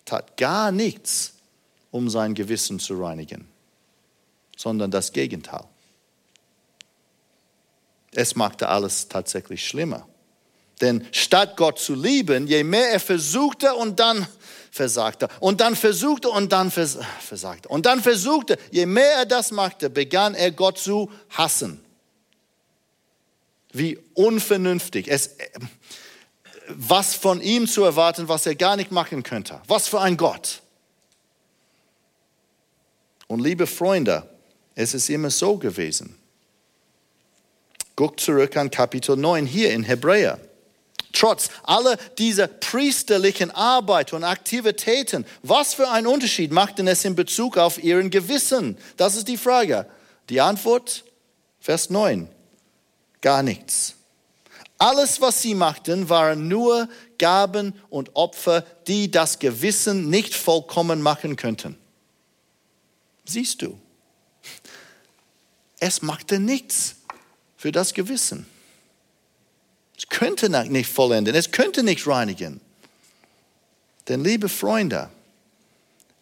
tat 0.05 0.37
gar 0.37 0.73
nichts, 0.73 1.35
um 1.91 2.09
sein 2.09 2.35
Gewissen 2.35 2.79
zu 2.79 3.01
reinigen, 3.01 3.47
sondern 4.57 4.91
das 4.91 5.13
Gegenteil. 5.13 5.65
Es 8.13 8.37
machte 8.37 8.69
alles 8.69 9.09
tatsächlich 9.09 9.67
schlimmer. 9.67 10.07
Denn 10.83 11.07
statt 11.13 11.57
Gott 11.57 11.79
zu 11.79 11.95
lieben, 11.95 12.49
je 12.49 12.65
mehr 12.65 12.91
er 12.91 13.01
versuchte 13.01 13.73
und 13.75 14.01
dann 14.01 14.27
versagte 14.73 15.29
und 15.39 15.61
dann 15.61 15.77
versuchte 15.77 16.29
und 16.29 16.51
dann 16.53 16.73
vers 16.73 16.99
versagte 17.21 17.69
und 17.69 17.87
dann 17.87 18.03
versuchte, 18.03 18.59
je 18.73 18.85
mehr 18.85 19.13
er 19.19 19.27
das 19.27 19.53
machte, 19.53 19.89
begann 19.89 20.35
er 20.35 20.51
Gott 20.51 20.79
zu 20.79 21.09
hassen. 21.31 21.85
Wie 23.73 23.97
unvernünftig. 24.15 25.07
Es, 25.07 25.37
was 26.67 27.15
von 27.15 27.41
ihm 27.41 27.69
zu 27.69 27.85
erwarten, 27.85 28.27
was 28.27 28.45
er 28.45 28.57
gar 28.57 28.75
nicht 28.75 28.91
machen 28.91 29.23
könnte. 29.23 29.63
Was 29.69 29.87
für 29.87 30.01
ein 30.01 30.17
Gott. 30.17 30.63
Und 33.29 33.39
liebe 33.39 33.69
Freunde, 33.69 34.29
es 34.75 34.95
ist 34.95 35.09
immer 35.11 35.31
so 35.31 35.57
gewesen. 35.59 36.19
Guck 37.95 38.19
zurück 38.19 38.57
an 38.57 38.69
Kapitel 38.69 39.17
9 39.17 39.47
hier 39.47 39.73
in 39.73 39.85
Hebräer. 39.85 40.41
Trotz 41.13 41.51
aller 41.63 41.97
dieser 42.19 42.47
priesterlichen 42.47 43.51
Arbeit 43.51 44.13
und 44.13 44.25
Aktivitäten, 44.25 45.27
was 45.43 45.75
für 45.75 45.91
einen 45.91 46.07
Unterschied 46.07 46.53
macht 46.53 46.79
denn 46.79 46.89
es 46.89 47.05
in 47.05 47.15
Bezug 47.15 47.59
auf 47.59 47.83
ihren 47.83 48.11
Gewissen? 48.11 48.79
Das 48.97 49.15
ist 49.15 49.29
die 49.29 49.37
Frage. 49.37 49.87
Die 50.31 50.41
Antwort, 50.41 51.05
Vers 51.61 51.91
9, 51.91 52.29
gar 53.21 53.43
nichts. 53.43 53.95
Alles, 54.79 55.21
was 55.21 55.43
sie 55.43 55.55
machten, 55.55 56.09
waren 56.09 56.49
nur 56.49 56.89
Gaben 57.19 57.75
und 57.89 58.17
Opfer, 58.17 58.63
die 58.89 59.11
das 59.11 59.39
Gewissen 59.39 60.11
nicht 60.11 60.35
vollkommen 60.35 61.03
machen 61.03 61.37
könnten. 61.37 61.79
Siehst 63.25 63.63
du, 63.63 63.79
es 65.79 66.03
machte 66.03 66.41
nichts 66.41 66.97
für 67.57 67.71
das 67.71 67.95
Gewissen. 67.95 68.47
Es 70.03 70.09
könnte 70.09 70.49
nicht 70.49 70.91
vollenden, 70.91 71.35
es 71.35 71.53
könnte 71.53 71.85
nicht 71.85 72.07
reinigen. 72.09 72.61
Denn 74.09 74.25
liebe 74.25 74.49
Freunde, 74.49 75.09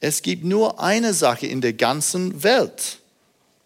es 0.01 0.21
gibt 0.21 0.45
nur 0.45 0.81
eine 0.81 1.14
Sache 1.14 1.47
in 1.47 1.62
der 1.62 1.73
ganzen 1.73 2.43
Welt 2.43 2.99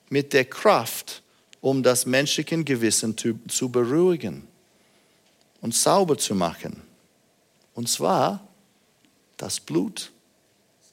mit 0.09 0.33
der 0.33 0.45
Kraft, 0.45 1.23
um 1.61 1.83
das 1.83 2.07
menschliche 2.07 2.63
Gewissen 2.63 3.19
zu, 3.19 3.41
zu 3.49 3.69
beruhigen 3.69 4.47
und 5.61 5.75
sauber 5.75 6.17
zu 6.17 6.35
machen. 6.35 6.83
Und 7.75 7.89
zwar 7.89 8.47
das 9.37 9.59
Blut 9.59 10.13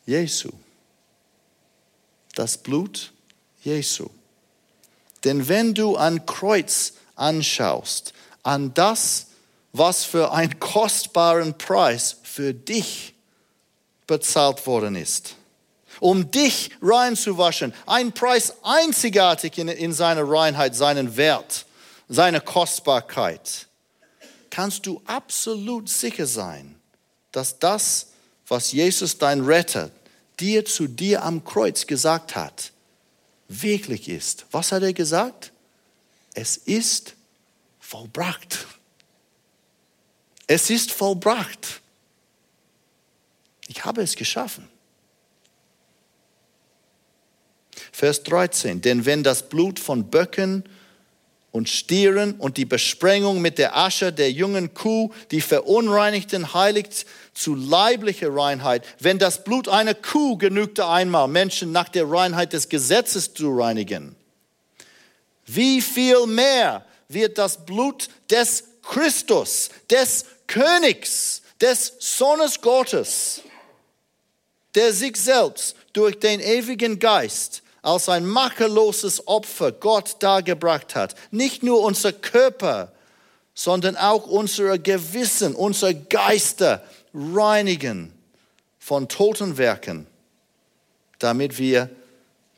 Jesu. 0.07 0.49
Das 2.33 2.57
Blut 2.57 3.13
Jesu. 3.63 4.09
Denn 5.23 5.47
wenn 5.47 5.75
du 5.75 5.95
ein 5.97 6.25
Kreuz 6.25 6.93
anschaust, 7.15 8.13
an 8.43 8.73
das, 8.73 9.27
was 9.73 10.03
für 10.03 10.31
einen 10.31 10.59
kostbaren 10.59 11.57
Preis 11.57 12.17
für 12.23 12.53
dich 12.53 13.13
bezahlt 14.07 14.65
worden 14.67 14.95
ist. 14.95 15.35
Um 15.99 16.31
dich 16.31 16.71
reinzuwaschen. 16.81 17.73
Ein 17.85 18.11
Preis 18.11 18.55
einzigartig 18.63 19.57
in, 19.57 19.67
in 19.67 19.93
seiner 19.93 20.27
Reinheit, 20.27 20.75
seinen 20.75 21.15
Wert, 21.15 21.65
seine 22.09 22.41
Kostbarkeit. 22.41 23.67
Kannst 24.49 24.85
du 24.85 25.01
absolut 25.05 25.87
sicher 25.87 26.25
sein, 26.25 26.75
dass 27.31 27.59
das, 27.59 28.07
was 28.47 28.71
Jesus 28.71 29.17
dein 29.17 29.41
Retter 29.41 29.91
dir 30.39 30.65
zu 30.65 30.87
dir 30.87 31.23
am 31.23 31.45
Kreuz 31.45 31.87
gesagt 31.87 32.35
hat, 32.35 32.71
wirklich 33.47 34.09
ist. 34.09 34.45
Was 34.51 34.71
hat 34.71 34.83
er 34.83 34.93
gesagt? 34.93 35.51
Es 36.33 36.57
ist 36.57 37.15
vollbracht. 37.91 38.67
Es 40.47 40.69
ist 40.69 40.93
vollbracht. 40.93 41.81
Ich 43.67 43.83
habe 43.83 44.01
es 44.01 44.15
geschaffen. 44.15 44.69
Vers 47.91 48.23
13, 48.23 48.81
denn 48.81 49.05
wenn 49.05 49.23
das 49.23 49.49
Blut 49.49 49.77
von 49.77 50.09
Böcken 50.09 50.63
und 51.51 51.67
Stieren 51.67 52.35
und 52.35 52.55
die 52.55 52.63
Besprengung 52.63 53.41
mit 53.41 53.57
der 53.57 53.75
Asche 53.75 54.13
der 54.13 54.31
jungen 54.31 54.73
Kuh, 54.73 55.11
die 55.31 55.41
Verunreinigten 55.41 56.53
heiligt 56.53 57.05
zu 57.33 57.55
leiblicher 57.55 58.33
Reinheit. 58.33 58.85
Wenn 58.99 59.19
das 59.19 59.43
Blut 59.43 59.67
einer 59.67 59.95
Kuh 59.95 60.37
genügte 60.37 60.87
einmal, 60.87 61.27
Menschen 61.27 61.73
nach 61.73 61.89
der 61.89 62.09
Reinheit 62.09 62.53
des 62.53 62.69
Gesetzes 62.69 63.33
zu 63.33 63.53
reinigen, 63.53 64.15
wie 65.45 65.81
viel 65.81 66.25
mehr 66.25 66.85
wird 67.13 67.37
das 67.37 67.65
Blut 67.65 68.09
des 68.29 68.63
Christus, 68.81 69.69
des 69.89 70.25
Königs, 70.47 71.41
des 71.59 71.93
Sohnes 71.99 72.59
Gottes, 72.61 73.41
der 74.75 74.93
sich 74.93 75.15
selbst 75.17 75.75
durch 75.93 76.19
den 76.19 76.39
ewigen 76.39 76.99
Geist 76.99 77.61
als 77.81 78.09
ein 78.09 78.25
makelloses 78.25 79.27
Opfer 79.27 79.71
Gott 79.71 80.17
dargebracht 80.19 80.95
hat, 80.95 81.15
nicht 81.31 81.63
nur 81.63 81.81
unser 81.81 82.13
Körper, 82.13 82.91
sondern 83.53 83.97
auch 83.97 84.27
unser 84.27 84.77
Gewissen, 84.77 85.55
unser 85.55 85.93
Geister 85.93 86.83
reinigen 87.13 88.13
von 88.79 89.07
toten 89.07 89.57
Werken, 89.57 90.07
damit 91.19 91.57
wir 91.57 91.89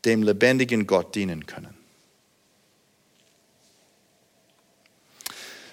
dem 0.06 0.24
lebendigen 0.24 0.86
Gott 0.86 1.16
dienen 1.16 1.46
können. 1.46 1.83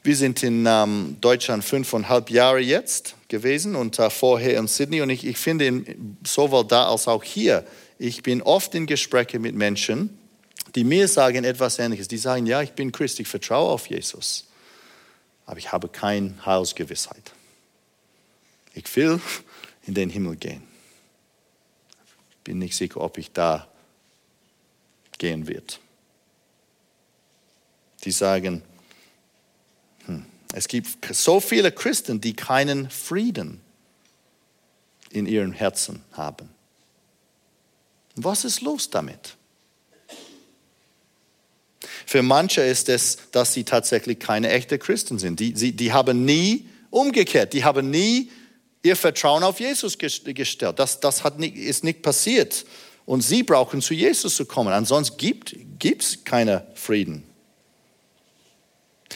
Wir 0.02 0.16
sind 0.16 0.42
in 0.42 0.64
ähm, 0.66 1.16
Deutschland 1.20 1.64
fünfeinhalb 1.64 2.30
Jahre 2.30 2.60
jetzt 2.60 3.16
gewesen 3.28 3.76
und 3.76 3.98
äh, 3.98 4.08
vorher 4.08 4.58
in 4.58 4.66
Sydney 4.66 5.02
und 5.02 5.10
ich, 5.10 5.26
ich 5.26 5.36
finde 5.36 5.66
in, 5.66 6.16
sowohl 6.26 6.64
da 6.66 6.88
als 6.88 7.06
auch 7.06 7.22
hier 7.22 7.64
ich 8.02 8.22
bin 8.22 8.40
oft 8.40 8.74
in 8.74 8.86
Gesprächen 8.86 9.42
mit 9.42 9.54
Menschen, 9.54 10.18
die 10.74 10.84
mir 10.84 11.06
sagen 11.06 11.44
etwas 11.44 11.78
Ähnliches. 11.78 12.08
Die 12.08 12.16
sagen, 12.16 12.46
ja, 12.46 12.62
ich 12.62 12.72
bin 12.72 12.92
Christ, 12.92 13.20
ich 13.20 13.28
vertraue 13.28 13.70
auf 13.70 13.88
Jesus, 13.88 14.48
aber 15.44 15.58
ich 15.58 15.70
habe 15.70 15.86
keine 15.90 16.34
Heilsgewissheit. 16.46 17.32
Ich 18.72 18.96
will 18.96 19.20
in 19.86 19.92
den 19.92 20.08
Himmel 20.08 20.36
gehen. 20.36 20.62
Bin 22.42 22.58
nicht 22.58 22.74
sicher, 22.74 23.02
ob 23.02 23.18
ich 23.18 23.32
da 23.32 23.68
gehen 25.18 25.46
wird. 25.46 25.78
Die 28.04 28.12
sagen, 28.12 28.62
es 30.52 30.68
gibt 30.68 31.14
so 31.14 31.40
viele 31.40 31.72
Christen, 31.72 32.20
die 32.20 32.34
keinen 32.34 32.90
Frieden 32.90 33.60
in 35.10 35.26
ihrem 35.26 35.52
Herzen 35.52 36.02
haben. 36.12 36.48
Was 38.16 38.44
ist 38.44 38.60
los 38.60 38.90
damit? 38.90 39.36
Für 42.06 42.22
manche 42.22 42.62
ist 42.62 42.88
es, 42.88 43.18
dass 43.30 43.54
sie 43.54 43.64
tatsächlich 43.64 44.18
keine 44.18 44.50
echten 44.50 44.78
Christen 44.78 45.18
sind. 45.18 45.38
Die, 45.40 45.52
die, 45.52 45.72
die 45.72 45.92
haben 45.92 46.24
nie 46.24 46.68
umgekehrt, 46.90 47.52
die 47.52 47.64
haben 47.64 47.90
nie 47.90 48.30
ihr 48.82 48.96
Vertrauen 48.96 49.42
auf 49.42 49.60
Jesus 49.60 49.96
gestellt. 49.98 50.78
Das, 50.78 51.00
das 51.00 51.22
hat 51.22 51.38
nicht, 51.38 51.56
ist 51.56 51.84
nicht 51.84 52.02
passiert. 52.02 52.64
Und 53.06 53.22
sie 53.22 53.42
brauchen 53.42 53.80
zu 53.80 53.94
Jesus 53.94 54.36
zu 54.36 54.44
kommen. 54.44 54.72
Ansonsten 54.72 55.16
gibt 55.18 56.02
es 56.02 56.24
keinen 56.24 56.62
Frieden. 56.74 57.24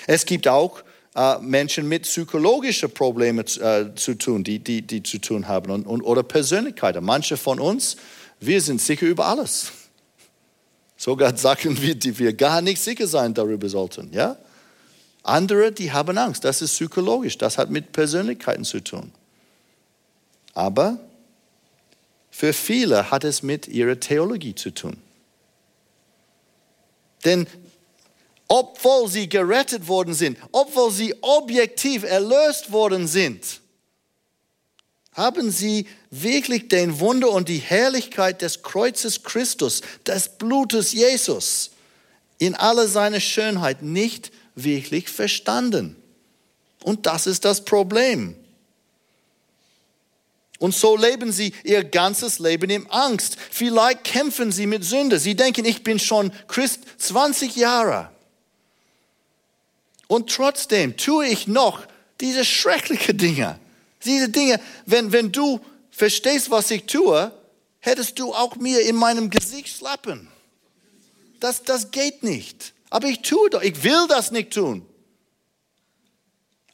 Es 0.06 0.26
gibt 0.26 0.48
auch 0.48 0.82
äh, 1.14 1.38
Menschen 1.38 1.88
mit 1.88 2.02
psychologischen 2.02 2.90
Problemen 2.90 3.44
äh, 3.60 3.94
zu 3.94 4.14
tun, 4.14 4.44
die, 4.44 4.58
die, 4.58 4.82
die 4.82 5.02
zu 5.02 5.18
tun 5.18 5.48
haben 5.48 5.70
und, 5.70 5.86
und, 5.86 6.02
oder 6.02 6.22
Persönlichkeiten. 6.22 7.04
Manche 7.04 7.36
von 7.36 7.60
uns 7.60 7.96
wir 8.40 8.60
sind 8.60 8.80
sicher 8.80 9.06
über 9.06 9.26
alles. 9.26 9.72
Sogar 10.96 11.36
Sachen, 11.36 11.76
die 11.76 12.18
wir 12.18 12.32
gar 12.32 12.60
nicht 12.60 12.80
sicher 12.80 13.06
sein 13.06 13.34
darüber 13.34 13.68
sollten. 13.68 14.12
Ja? 14.12 14.36
Andere, 15.22 15.72
die 15.72 15.92
haben 15.92 16.16
Angst. 16.18 16.44
Das 16.44 16.62
ist 16.62 16.72
psychologisch. 16.72 17.38
Das 17.38 17.58
hat 17.58 17.70
mit 17.70 17.92
Persönlichkeiten 17.92 18.64
zu 18.64 18.80
tun. 18.80 19.12
Aber 20.52 20.98
für 22.30 22.52
viele 22.52 23.10
hat 23.10 23.24
es 23.24 23.42
mit 23.42 23.68
ihrer 23.68 23.98
Theologie 23.98 24.54
zu 24.54 24.72
tun. 24.72 24.96
Denn 27.24 27.46
obwohl 28.48 29.08
sie 29.08 29.28
gerettet 29.28 29.88
worden 29.88 30.14
sind, 30.14 30.38
obwohl 30.52 30.90
sie 30.90 31.14
objektiv 31.22 32.04
erlöst 32.04 32.72
worden 32.72 33.06
sind, 33.06 33.60
haben 35.14 35.50
sie 35.50 35.86
wirklich 36.10 36.68
den 36.68 36.98
Wunder 36.98 37.30
und 37.30 37.48
die 37.48 37.58
Herrlichkeit 37.58 38.42
des 38.42 38.62
Kreuzes 38.62 39.22
Christus, 39.22 39.80
des 40.06 40.28
Blutes 40.28 40.92
Jesus 40.92 41.70
in 42.38 42.54
aller 42.54 42.88
seiner 42.88 43.20
Schönheit 43.20 43.82
nicht 43.82 44.32
wirklich 44.54 45.08
verstanden. 45.08 45.96
Und 46.82 47.06
das 47.06 47.26
ist 47.26 47.44
das 47.44 47.64
Problem. 47.64 48.36
Und 50.58 50.74
so 50.74 50.96
leben 50.96 51.32
sie 51.32 51.52
ihr 51.64 51.84
ganzes 51.84 52.38
Leben 52.38 52.70
in 52.70 52.90
Angst. 52.90 53.36
Vielleicht 53.50 54.04
kämpfen 54.04 54.52
sie 54.52 54.66
mit 54.66 54.84
Sünde. 54.84 55.18
Sie 55.18 55.34
denken, 55.34 55.64
ich 55.64 55.82
bin 55.82 55.98
schon 55.98 56.32
Christ 56.48 56.80
20 56.98 57.56
Jahre. 57.56 58.10
Und 60.14 60.30
trotzdem 60.30 60.96
tue 60.96 61.26
ich 61.26 61.48
noch 61.48 61.84
diese 62.20 62.44
schrecklichen 62.44 63.18
Dinge. 63.18 63.58
Diese 64.04 64.28
Dinge, 64.28 64.60
wenn, 64.86 65.10
wenn 65.10 65.32
du 65.32 65.58
verstehst, 65.90 66.52
was 66.52 66.70
ich 66.70 66.84
tue, 66.84 67.32
hättest 67.80 68.20
du 68.20 68.32
auch 68.32 68.54
mir 68.54 68.82
in 68.82 68.94
meinem 68.94 69.28
Gesicht 69.28 69.76
schlappen. 69.76 70.28
Das, 71.40 71.64
das 71.64 71.90
geht 71.90 72.22
nicht. 72.22 72.74
Aber 72.90 73.08
ich 73.08 73.22
tue 73.22 73.50
das. 73.50 73.64
Ich 73.64 73.82
will 73.82 74.06
das 74.08 74.30
nicht 74.30 74.52
tun. 74.52 74.86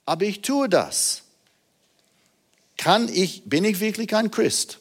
Aber 0.04 0.26
ich 0.26 0.42
tue 0.42 0.68
das. 0.68 1.22
Kann 2.76 3.08
ich, 3.08 3.44
bin 3.46 3.64
ich 3.64 3.80
wirklich 3.80 4.14
ein 4.14 4.30
Christ? 4.30 4.80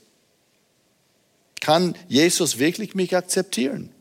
Kann 1.62 1.96
Jesus 2.10 2.60
wirklich 2.60 2.94
mich 2.94 3.16
akzeptieren? 3.16 3.96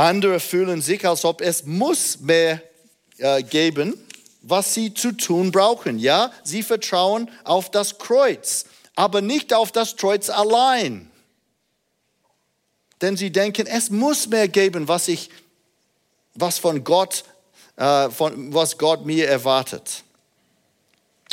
Andere 0.00 0.40
fühlen 0.40 0.80
sich, 0.80 1.06
als 1.06 1.26
ob 1.26 1.42
es 1.42 1.66
muss 1.66 2.20
mehr 2.20 2.62
äh, 3.18 3.42
geben, 3.42 4.02
was 4.40 4.72
sie 4.72 4.94
zu 4.94 5.12
tun 5.12 5.52
brauchen. 5.52 5.98
Ja, 5.98 6.32
sie 6.42 6.62
vertrauen 6.62 7.30
auf 7.44 7.70
das 7.70 7.98
Kreuz, 7.98 8.64
aber 8.96 9.20
nicht 9.20 9.52
auf 9.52 9.72
das 9.72 9.98
Kreuz 9.98 10.30
allein. 10.30 11.10
Denn 13.02 13.18
sie 13.18 13.30
denken, 13.30 13.66
es 13.66 13.90
muss 13.90 14.26
mehr 14.26 14.48
geben, 14.48 14.88
was 14.88 15.06
ich, 15.06 15.28
was 16.34 16.58
von 16.58 16.82
Gott, 16.82 17.24
äh, 17.76 18.08
von, 18.08 18.54
was 18.54 18.78
Gott 18.78 19.04
mir 19.04 19.28
erwartet. 19.28 20.04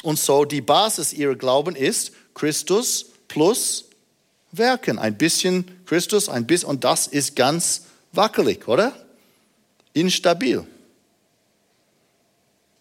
Und 0.04 0.20
so 0.20 0.44
die 0.44 0.62
Basis 0.62 1.14
ihrer 1.14 1.36
Glauben 1.36 1.76
ist 1.78 2.12
Christus 2.34 3.06
plus 3.30 3.86
Werken. 4.52 5.00
Ein 5.00 5.18
bisschen 5.18 5.84
Christus, 5.86 6.28
ein 6.28 6.46
bisschen, 6.46 6.68
und 6.68 6.84
das 6.84 7.08
ist 7.08 7.38
ganz 7.38 7.87
wackelig, 8.18 8.68
oder? 8.68 8.94
Instabil. 9.94 10.66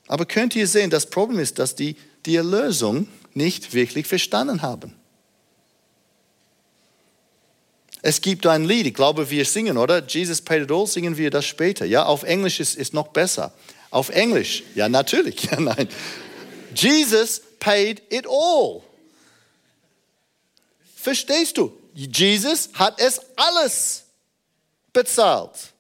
Aber 0.09 0.25
könnt 0.27 0.57
ihr 0.57 0.66
sehen, 0.66 0.90
das 0.90 1.07
Problem 1.07 1.38
ist, 1.38 1.59
dass 1.59 1.75
die 1.75 1.96
die 2.27 2.37
Erlösung 2.37 3.09
nicht 3.35 3.72
wirklich 3.72 4.07
verstanden 4.07 4.62
haben. 4.62 4.94
Es 8.03 8.20
gibt 8.20 8.46
ein 8.46 8.64
Lied, 8.64 8.87
ich 8.87 8.94
glaube, 8.94 9.31
wir 9.31 9.44
singen, 9.44 9.79
oder? 9.79 10.05
Jesus 10.07 10.40
paid 10.40 10.62
it 10.62 10.70
all, 10.70 10.87
singen 10.87 11.16
wir 11.16 11.31
das 11.31 11.44
später. 11.44 11.85
Ja, 11.85 12.05
auf 12.05 12.22
Englisch 12.22 12.61
ist 12.61 12.77
es 12.77 12.92
noch 12.92 13.09
besser. 13.09 13.53
Auf 13.90 14.11
Englisch, 14.11 14.62
ja, 14.75 14.88
natürlich, 14.88 15.42
ja, 15.51 15.59
nein. 15.59 15.88
Jesus 16.75 17.40
paid 17.59 18.03
it 18.11 18.27
all. 18.29 18.83
Verstehst 20.94 21.57
du? 21.57 21.73
Jesus 21.94 22.71
hat 22.75 23.00
es 23.00 23.21
alles 23.37 24.06
bezahlt. 24.97 25.73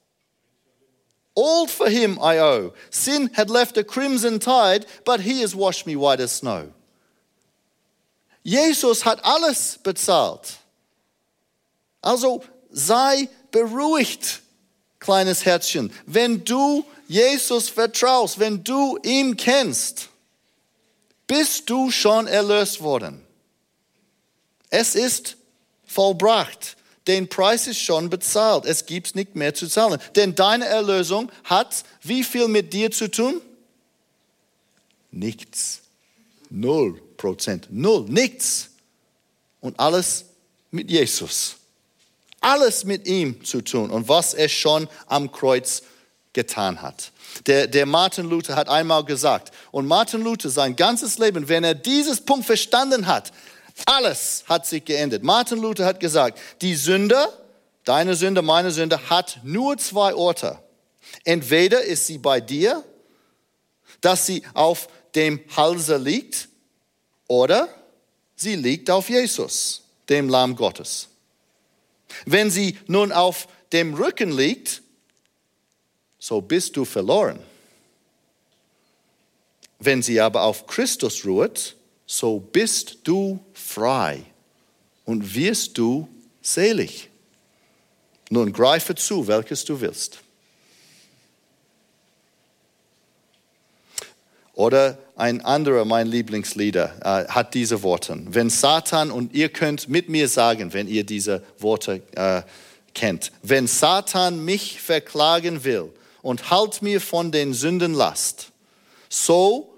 All 1.34 1.66
for 1.66 1.88
him 1.88 2.18
I 2.20 2.38
owe. 2.38 2.72
Sin 2.90 3.30
had 3.34 3.50
left 3.50 3.76
a 3.78 3.84
crimson 3.84 4.38
tide, 4.38 4.86
but 5.04 5.20
he 5.20 5.40
has 5.40 5.54
washed 5.54 5.86
me 5.86 5.96
white 5.96 6.20
as 6.20 6.32
snow. 6.32 6.72
Jesus 8.42 9.02
hat 9.02 9.20
alles 9.24 9.78
bezahlt. 9.82 10.58
Also 12.02 12.42
sei 12.70 13.28
beruhigt, 13.50 14.40
kleines 15.00 15.44
Herzchen. 15.44 15.90
Wenn 16.06 16.44
du 16.44 16.84
Jesus 17.08 17.68
vertraust, 17.68 18.38
wenn 18.38 18.62
du 18.62 18.98
ihn 19.02 19.36
kennst, 19.36 20.08
bist 21.26 21.68
du 21.68 21.90
schon 21.90 22.26
erlöst 22.26 22.80
worden. 22.80 23.24
Es 24.70 24.94
ist 24.94 25.36
vollbracht 25.86 26.76
den 27.06 27.28
Preis 27.28 27.66
ist 27.66 27.80
schon 27.80 28.10
bezahlt. 28.10 28.64
Es 28.64 28.86
gibt 28.86 29.14
nicht 29.14 29.36
mehr 29.36 29.54
zu 29.54 29.68
zahlen. 29.68 30.00
Denn 30.16 30.34
deine 30.34 30.66
Erlösung 30.66 31.30
hat 31.44 31.84
wie 32.02 32.24
viel 32.24 32.48
mit 32.48 32.72
dir 32.72 32.90
zu 32.90 33.10
tun? 33.10 33.40
Nichts. 35.10 35.80
Null 36.50 37.00
Prozent. 37.16 37.68
Null. 37.70 38.06
Nichts. 38.08 38.70
Und 39.60 39.78
alles 39.78 40.24
mit 40.70 40.90
Jesus. 40.90 41.56
alles 42.46 42.84
mit 42.84 43.06
ihm 43.06 43.44
zu 43.44 43.60
tun 43.60 43.90
und 43.90 44.08
was 44.08 44.32
er 44.32 44.48
schon 44.48 44.88
am 45.06 45.32
Kreuz 45.32 45.82
getan 46.32 46.80
hat. 46.80 47.10
Der, 47.46 47.66
der 47.66 47.86
Martin 47.86 48.28
Luther 48.28 48.54
hat 48.54 48.68
einmal 48.68 49.04
gesagt, 49.04 49.52
und 49.72 49.86
Martin 49.86 50.22
Luther 50.22 50.48
sein 50.48 50.76
ganzes 50.76 51.18
Leben, 51.18 51.48
wenn 51.48 51.64
er 51.64 51.74
dieses 51.74 52.20
Punkt 52.20 52.46
verstanden 52.46 53.06
hat, 53.06 53.32
alles 53.84 54.44
hat 54.46 54.66
sich 54.66 54.84
geändert. 54.84 55.22
Martin 55.22 55.58
Luther 55.58 55.84
hat 55.84 56.00
gesagt, 56.00 56.38
die 56.62 56.74
Sünde, 56.74 57.28
deine 57.84 58.14
Sünde, 58.14 58.42
meine 58.42 58.70
Sünde, 58.70 59.10
hat 59.10 59.40
nur 59.42 59.76
zwei 59.76 60.14
Orte. 60.14 60.58
Entweder 61.24 61.82
ist 61.82 62.06
sie 62.06 62.18
bei 62.18 62.40
dir, 62.40 62.82
dass 64.00 64.26
sie 64.26 64.42
auf 64.54 64.88
dem 65.14 65.40
Halse 65.56 65.96
liegt, 65.96 66.48
oder 67.28 67.68
sie 68.36 68.56
liegt 68.56 68.90
auf 68.90 69.08
Jesus, 69.08 69.82
dem 70.08 70.28
Lamm 70.28 70.56
Gottes. 70.56 71.08
Wenn 72.24 72.50
sie 72.50 72.78
nun 72.86 73.12
auf 73.12 73.48
dem 73.72 73.94
Rücken 73.94 74.30
liegt, 74.30 74.82
so 76.18 76.40
bist 76.40 76.76
du 76.76 76.84
verloren. 76.84 77.40
Wenn 79.78 80.02
sie 80.02 80.20
aber 80.20 80.42
auf 80.42 80.66
Christus 80.66 81.24
ruht, 81.24 81.75
so 82.06 82.38
bist 82.38 82.98
du 83.04 83.40
frei 83.52 84.24
und 85.04 85.34
wirst 85.34 85.76
du 85.76 86.08
selig. 86.40 87.10
Nun 88.30 88.52
greife 88.52 88.94
zu, 88.94 89.26
welches 89.26 89.64
du 89.64 89.80
willst. 89.80 90.20
Oder 94.54 94.96
ein 95.16 95.42
anderer, 95.42 95.84
mein 95.84 96.06
Lieblingslieder, 96.06 96.94
äh, 97.02 97.28
hat 97.28 97.52
diese 97.52 97.82
Worte. 97.82 98.18
Wenn 98.26 98.48
Satan, 98.48 99.10
und 99.10 99.34
ihr 99.34 99.50
könnt 99.50 99.88
mit 99.88 100.08
mir 100.08 100.28
sagen, 100.28 100.72
wenn 100.72 100.88
ihr 100.88 101.04
diese 101.04 101.42
Worte 101.58 102.02
äh, 102.14 102.42
kennt, 102.94 103.32
wenn 103.42 103.66
Satan 103.66 104.44
mich 104.44 104.80
verklagen 104.80 105.62
will 105.64 105.92
und 106.22 106.50
halt 106.50 106.80
mir 106.80 107.02
von 107.02 107.32
den 107.32 107.52
Sünden 107.52 107.92
Last, 107.92 108.50
so 109.10 109.74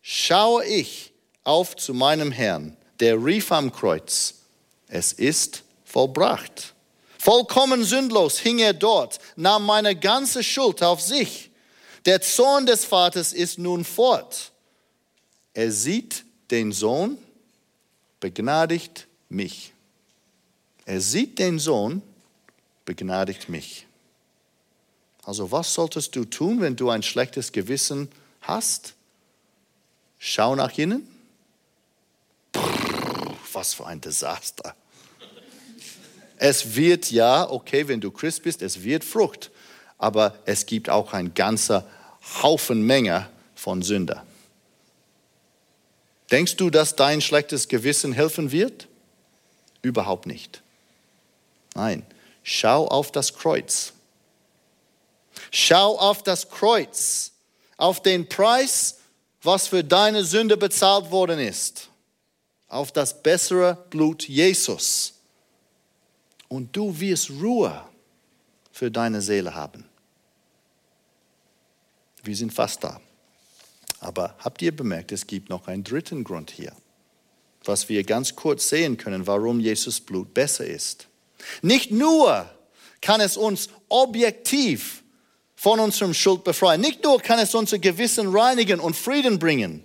schaue 0.00 0.64
ich 0.64 1.11
auf 1.44 1.76
zu 1.76 1.94
meinem 1.94 2.32
Herrn, 2.32 2.76
der 3.00 3.22
rief 3.22 3.50
am 3.52 3.72
Kreuz, 3.72 4.34
es 4.88 5.12
ist 5.12 5.62
vollbracht. 5.84 6.74
Vollkommen 7.18 7.84
sündlos 7.84 8.38
hing 8.38 8.58
er 8.58 8.74
dort, 8.74 9.18
nahm 9.36 9.64
meine 9.64 9.94
ganze 9.96 10.42
Schuld 10.42 10.82
auf 10.82 11.00
sich. 11.00 11.50
Der 12.04 12.20
Zorn 12.20 12.66
des 12.66 12.84
Vaters 12.84 13.32
ist 13.32 13.58
nun 13.58 13.84
fort. 13.84 14.50
Er 15.54 15.70
sieht 15.70 16.24
den 16.50 16.72
Sohn, 16.72 17.18
begnadigt 18.18 19.06
mich. 19.28 19.72
Er 20.84 21.00
sieht 21.00 21.38
den 21.38 21.58
Sohn, 21.58 22.02
begnadigt 22.84 23.48
mich. 23.48 23.86
Also 25.24 25.52
was 25.52 25.72
solltest 25.72 26.16
du 26.16 26.24
tun, 26.24 26.60
wenn 26.60 26.74
du 26.74 26.90
ein 26.90 27.02
schlechtes 27.02 27.52
Gewissen 27.52 28.08
hast? 28.40 28.94
Schau 30.18 30.56
nach 30.56 30.76
innen. 30.76 31.06
Was 33.62 33.74
für 33.74 33.86
ein 33.86 34.00
Desaster. 34.00 34.74
Es 36.36 36.74
wird 36.74 37.12
ja, 37.12 37.48
okay, 37.48 37.86
wenn 37.86 38.00
du 38.00 38.10
Christ 38.10 38.42
bist, 38.42 38.60
es 38.60 38.82
wird 38.82 39.04
Frucht, 39.04 39.52
aber 39.98 40.36
es 40.46 40.66
gibt 40.66 40.90
auch 40.90 41.12
ein 41.12 41.32
ganzer 41.32 41.86
Haufen 42.42 42.82
Menge 42.82 43.28
von 43.54 43.80
Sünder. 43.82 44.26
Denkst 46.32 46.56
du, 46.56 46.70
dass 46.70 46.96
dein 46.96 47.20
schlechtes 47.20 47.68
Gewissen 47.68 48.12
helfen 48.12 48.50
wird? 48.50 48.88
Überhaupt 49.80 50.26
nicht. 50.26 50.60
Nein, 51.76 52.04
schau 52.42 52.88
auf 52.88 53.12
das 53.12 53.32
Kreuz. 53.32 53.92
Schau 55.52 56.00
auf 56.00 56.24
das 56.24 56.50
Kreuz, 56.50 57.30
auf 57.76 58.02
den 58.02 58.28
Preis, 58.28 58.98
was 59.40 59.68
für 59.68 59.84
deine 59.84 60.24
Sünde 60.24 60.56
bezahlt 60.56 61.12
worden 61.12 61.38
ist, 61.38 61.90
auf 62.72 62.90
das 62.90 63.22
bessere 63.22 63.86
Blut 63.90 64.26
Jesus. 64.28 65.14
Und 66.48 66.74
du 66.76 66.98
wirst 66.98 67.30
Ruhe 67.30 67.84
für 68.72 68.90
deine 68.90 69.20
Seele 69.20 69.54
haben. 69.54 69.84
Wir 72.22 72.36
sind 72.36 72.52
fast 72.52 72.82
da. 72.82 73.00
Aber 74.00 74.34
habt 74.38 74.62
ihr 74.62 74.74
bemerkt, 74.74 75.12
es 75.12 75.26
gibt 75.26 75.48
noch 75.48 75.68
einen 75.68 75.84
dritten 75.84 76.24
Grund 76.24 76.50
hier, 76.50 76.72
was 77.64 77.88
wir 77.88 78.02
ganz 78.04 78.34
kurz 78.34 78.68
sehen 78.68 78.96
können, 78.96 79.26
warum 79.26 79.60
Jesus 79.60 80.00
Blut 80.00 80.34
besser 80.34 80.66
ist. 80.66 81.08
Nicht 81.60 81.90
nur 81.90 82.50
kann 83.00 83.20
es 83.20 83.36
uns 83.36 83.68
objektiv 83.88 85.02
von 85.54 85.78
unserem 85.78 86.14
Schuld 86.14 86.42
befreien, 86.42 86.80
nicht 86.80 87.04
nur 87.04 87.20
kann 87.20 87.38
es 87.38 87.54
unser 87.54 87.78
Gewissen 87.78 88.34
reinigen 88.34 88.80
und 88.80 88.96
Frieden 88.96 89.38
bringen, 89.38 89.84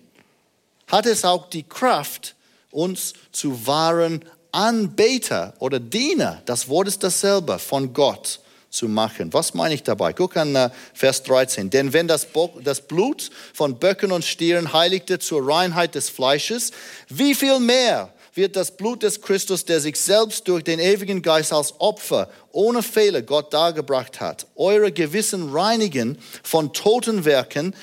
hat 0.87 1.05
es 1.05 1.25
auch 1.25 1.49
die 1.49 1.63
Kraft, 1.63 2.36
uns 2.71 3.13
zu 3.31 3.65
wahren 3.67 4.23
Anbeter 4.51 5.53
oder 5.59 5.79
Diener, 5.79 6.41
das 6.45 6.67
Wort 6.67 6.87
ist 6.87 7.03
dasselbe, 7.03 7.59
von 7.59 7.93
Gott 7.93 8.39
zu 8.69 8.87
machen. 8.87 9.31
Was 9.33 9.53
meine 9.53 9.73
ich 9.73 9.83
dabei? 9.83 10.13
Guck 10.13 10.37
an 10.37 10.55
äh, 10.55 10.69
Vers 10.93 11.23
13. 11.23 11.69
Denn 11.69 11.93
wenn 11.93 12.07
das, 12.07 12.27
das 12.63 12.81
Blut 12.81 13.29
von 13.53 13.79
Böcken 13.79 14.11
und 14.11 14.25
Stieren 14.25 14.73
heiligte 14.73 15.19
zur 15.19 15.47
Reinheit 15.47 15.95
des 15.95 16.09
Fleisches, 16.09 16.71
wie 17.09 17.33
viel 17.33 17.59
mehr 17.59 18.13
wird 18.33 18.55
das 18.55 18.77
Blut 18.77 19.03
des 19.03 19.21
Christus, 19.21 19.65
der 19.65 19.79
sich 19.79 19.99
selbst 19.99 20.47
durch 20.47 20.63
den 20.63 20.79
ewigen 20.79 21.21
Geist 21.21 21.51
als 21.51 21.79
Opfer 21.79 22.29
ohne 22.51 22.83
Fehler 22.83 23.23
Gott 23.23 23.51
dargebracht 23.51 24.21
hat, 24.21 24.45
eure 24.55 24.91
Gewissen 24.91 25.49
reinigen 25.51 26.19
von 26.43 26.71
toten 26.71 27.25
Werken, 27.25 27.75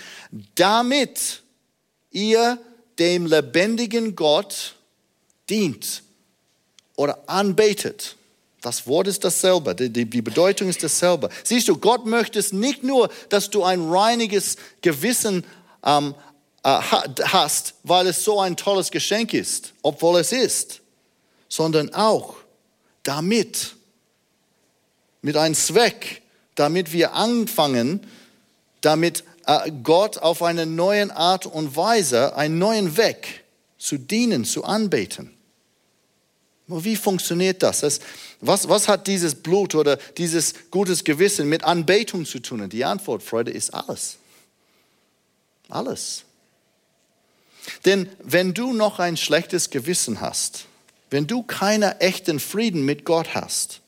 damit 0.55 1.43
ihr 2.11 2.59
dem 2.99 3.27
lebendigen 3.27 4.17
Gott 4.17 4.75
dient 5.51 6.03
oder 6.97 7.19
anbetet. 7.27 8.17
Das 8.61 8.87
Wort 8.87 9.09
ist 9.09 9.25
dasselbe, 9.25 9.75
die, 9.75 10.23
Bedeutung 10.23 10.69
ist 10.69 10.83
dasselbe. 10.83 11.29
Siehst 11.43 11.69
du, 11.69 11.77
Gott 11.77 12.07
möchte 12.07 12.39
es 12.39 12.53
nicht 12.53 12.83
nur, 12.83 13.11
dass 13.29 13.51
du 13.51 13.63
ein 13.63 13.91
reiniges 13.91 14.57
Gewissen 14.81 15.45
ähm, 15.85 16.15
äh, 16.63 16.69
hast, 16.69 17.75
weil 17.83 18.07
es 18.07 18.25
so 18.25 18.41
ein 18.41 18.57
tolles 18.57 18.91
Geschenk 18.91 19.35
ist, 19.35 19.75
obwohl 19.83 20.19
es 20.19 20.33
ist, 20.33 20.81
sondern 21.49 21.93
auch 21.95 22.37
damit, 23.03 23.77
mit 25.21 25.37
einem 25.37 25.55
Zweck, 25.55 26.23
damit 26.55 26.93
wir 26.93 27.13
anfangen, 27.13 28.01
damit 28.81 29.21
äh, 29.21 29.25
Gott 29.83 30.19
auf 30.19 30.43
eine 30.43 30.67
neue 30.67 31.15
Art 31.15 31.47
und 31.47 31.77
Weise, 31.77 32.37
einen 32.37 32.59
neuen 32.59 32.97
Weg 32.97 33.45
zu 33.79 33.99
dienen, 33.99 34.45
zu 34.45 34.65
anbeten. 34.65 35.31
Wie 36.67 36.97
funktioniert 36.97 37.63
das? 37.63 37.81
das 37.81 38.01
was, 38.41 38.69
was 38.69 38.89
hat 38.89 39.07
dieses 39.07 39.35
Blut 39.35 39.75
oder 39.75 39.97
dieses 40.17 40.55
gutes 40.71 41.05
Gewissen 41.05 41.49
mit 41.49 41.63
Anbetung 41.63 42.25
zu 42.25 42.41
tun? 42.41 42.63
Und 42.63 42.73
die 42.73 42.85
Antwort, 42.85 43.23
Freude, 43.23 43.51
ist 43.51 43.75
alles. 43.75 44.17
Alles. 45.69 46.25
Denn 47.85 48.09
wenn 48.23 48.55
du 48.55 48.73
noch 48.73 48.99
ein 48.99 49.17
schlechtes 49.17 49.71
Gewissen 49.71 50.21
hast, 50.21 50.67
wenn 51.11 51.27
du 51.27 51.43
keinen 51.43 51.93
echten 52.01 52.41
Frieden 52.41 52.85
mit 52.85 53.05
Gott 53.05 53.35
hast, 53.35 53.81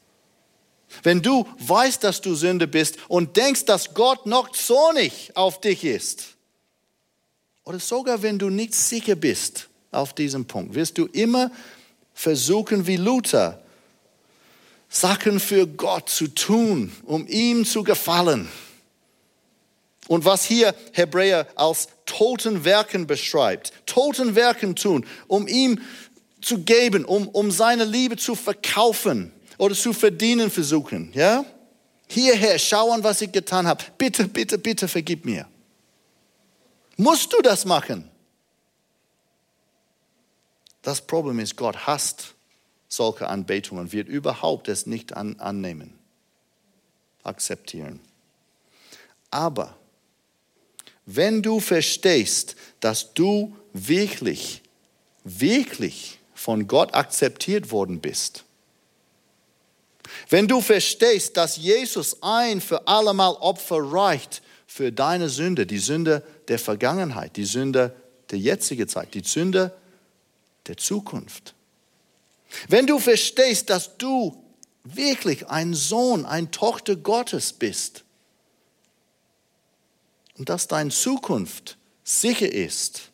wenn 1.03 1.23
du 1.23 1.47
weißt, 1.59 2.03
dass 2.05 2.21
du 2.21 2.35
Sünde 2.35 2.67
bist 2.67 2.99
und 3.09 3.37
denkst, 3.37 3.65
dass 3.65 3.95
Gott 3.95 4.27
noch 4.27 4.53
zornig 4.53 5.33
auf 5.35 5.61
dich 5.61 5.85
ist, 5.85 6.37
oder 7.65 7.81
sogar 7.81 8.23
wenn 8.23 8.39
du 8.39 8.49
nicht 8.49 8.75
sicher 8.75 9.17
bist 9.17 9.69
auf 9.91 10.15
diesem 10.15 10.47
Punkt, 10.47 10.75
wirst 10.75 10.99
du 10.99 11.07
immer 11.07 11.51
versuchen 12.15 12.87
wie 12.87 12.97
Luther, 12.97 13.61
Sachen 14.89 15.41
für 15.41 15.67
Gott 15.67 16.09
zu 16.09 16.29
tun, 16.29 16.93
um 17.05 17.27
ihm 17.27 17.65
zu 17.67 17.83
gefallen. 17.83 18.49
Und 20.07 20.25
was 20.25 20.45
hier 20.45 20.75
Hebräer 20.93 21.49
als 21.57 21.89
toten 22.07 22.65
Werken 22.65 23.09
beschreibt, 23.09 23.73
toten 23.85 24.37
Werken 24.37 24.77
tun, 24.77 25.05
um 25.27 25.49
ihm 25.49 25.81
zu 26.41 26.59
geben, 26.59 27.05
um, 27.05 27.27
um 27.29 27.51
seine 27.51 27.85
Liebe 27.85 28.17
zu 28.17 28.37
verkaufen 28.37 29.33
oder 29.59 29.75
zu 29.75 29.93
verdienen 29.93 30.51
versuchen. 30.51 31.11
Ja? 31.13 31.45
Hierher, 32.09 32.59
schauen, 32.59 33.03
was 33.03 33.21
ich 33.21 33.33
getan 33.33 33.67
habe. 33.67 33.85
Bitte, 33.99 34.29
bitte, 34.29 34.59
bitte 34.59 34.89
vergib 34.89 35.25
mir. 35.25 35.49
Musst 36.97 37.33
du 37.33 37.43
das 37.43 37.65
machen? 37.65 38.11
Das 40.83 41.01
Problem 41.01 41.41
ist, 41.41 41.57
Gott 41.57 41.87
hasst 41.87 42.35
solche 42.89 43.29
Anbetungen, 43.29 43.93
wird 43.93 44.09
überhaupt 44.09 44.69
es 44.69 44.87
nicht 44.87 45.15
an, 45.17 45.39
annehmen, 45.41 45.99
akzeptieren. 47.25 48.01
Aber 49.31 49.77
wenn 51.05 51.43
du 51.43 51.61
verstehst, 51.61 52.57
dass 52.81 53.15
du 53.15 53.57
wirklich, 53.73 54.63
wirklich 55.25 56.21
von 56.35 56.67
Gott 56.67 56.95
akzeptiert 56.95 57.71
worden 57.71 58.01
bist, 58.01 58.46
Wenn 60.29 60.49
du 60.49 60.61
verstehst, 60.61 61.37
dass 61.37 61.57
Jesus 61.57 62.23
ein 62.23 62.61
für 62.61 62.87
allemal 62.89 63.35
Opfer 63.35 63.79
reicht 63.81 64.43
für 64.67 64.91
deine 64.91 65.29
Sünde, 65.29 65.67
die 65.67 65.79
Sünde 65.79 66.23
der 66.49 66.59
Vergangenheit, 66.59 67.37
die 67.37 67.45
Sünde 67.45 67.95
der 68.31 68.39
jetzigen 68.39 68.89
Zeit, 68.89 69.15
die 69.15 69.23
Sünde 69.23 69.73
der 70.67 70.77
Zukunft. 70.77 71.55
Wenn 72.69 72.87
du 72.87 72.99
verstehst, 72.99 73.71
dass 73.71 73.97
du 73.99 74.43
wirklich 74.83 75.47
ein 75.49 75.75
Sohn, 75.75 76.27
eine 76.27 76.51
Tochter 76.51 76.97
Gottes 76.97 77.53
bist 77.53 78.05
und 80.37 80.49
dass 80.49 80.67
deine 80.67 80.91
Zukunft 80.91 81.77
sicher 82.03 82.51
ist, 82.51 83.11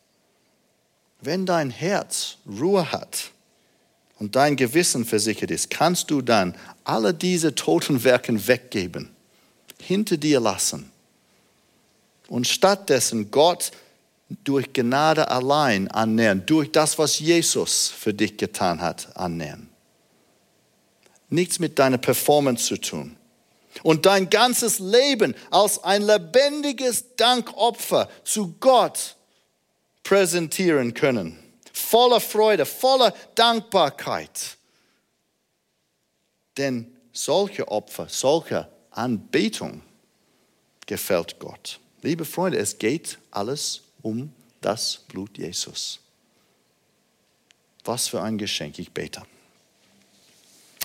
wenn 1.21 1.45
dein 1.45 1.69
Herz 1.69 2.37
Ruhe 2.47 2.91
hat 2.91 3.32
und 4.19 4.35
dein 4.35 4.55
Gewissen 4.55 5.05
versichert 5.05 5.51
ist, 5.51 5.69
kannst 5.69 6.11
du 6.11 6.21
dann 6.21 6.55
alle 6.83 7.13
diese 7.13 7.55
toten 7.55 8.03
Werken 8.03 8.47
weggeben, 8.47 9.09
hinter 9.79 10.17
dir 10.17 10.39
lassen 10.39 10.91
und 12.27 12.47
stattdessen 12.47 13.31
Gott 13.31 13.71
durch 14.43 14.73
Gnade 14.73 15.29
allein 15.29 15.87
annähern, 15.89 16.43
durch 16.45 16.71
das, 16.71 16.97
was 16.97 17.19
Jesus 17.19 17.89
für 17.89 18.13
dich 18.13 18.37
getan 18.37 18.81
hat, 18.81 19.15
annähern. 19.15 19.69
Nichts 21.29 21.59
mit 21.59 21.77
deiner 21.79 21.97
Performance 21.97 22.65
zu 22.65 22.77
tun. 22.77 23.17
Und 23.81 24.05
dein 24.05 24.29
ganzes 24.29 24.79
Leben 24.79 25.35
als 25.49 25.83
ein 25.83 26.03
lebendiges 26.03 27.15
Dankopfer 27.15 28.09
zu 28.23 28.55
Gott 28.59 29.15
präsentieren 30.03 30.93
können. 30.93 31.39
Voller 31.73 32.21
Freude, 32.21 32.65
voller 32.65 33.13
Dankbarkeit. 33.35 34.57
Denn 36.57 36.95
solche 37.11 37.67
Opfer, 37.67 38.07
solche 38.07 38.69
Anbetung 38.91 39.81
gefällt 40.85 41.39
Gott. 41.39 41.79
Liebe 42.03 42.25
Freunde, 42.25 42.59
es 42.59 42.77
geht 42.77 43.17
alles 43.31 43.81
um 44.01 44.31
das 44.61 44.99
Blut 45.07 45.37
Jesus. 45.37 45.99
Was 47.85 48.07
für 48.07 48.21
ein 48.21 48.37
Geschenk, 48.37 48.77
ich 48.79 48.91
bete. 48.91 49.23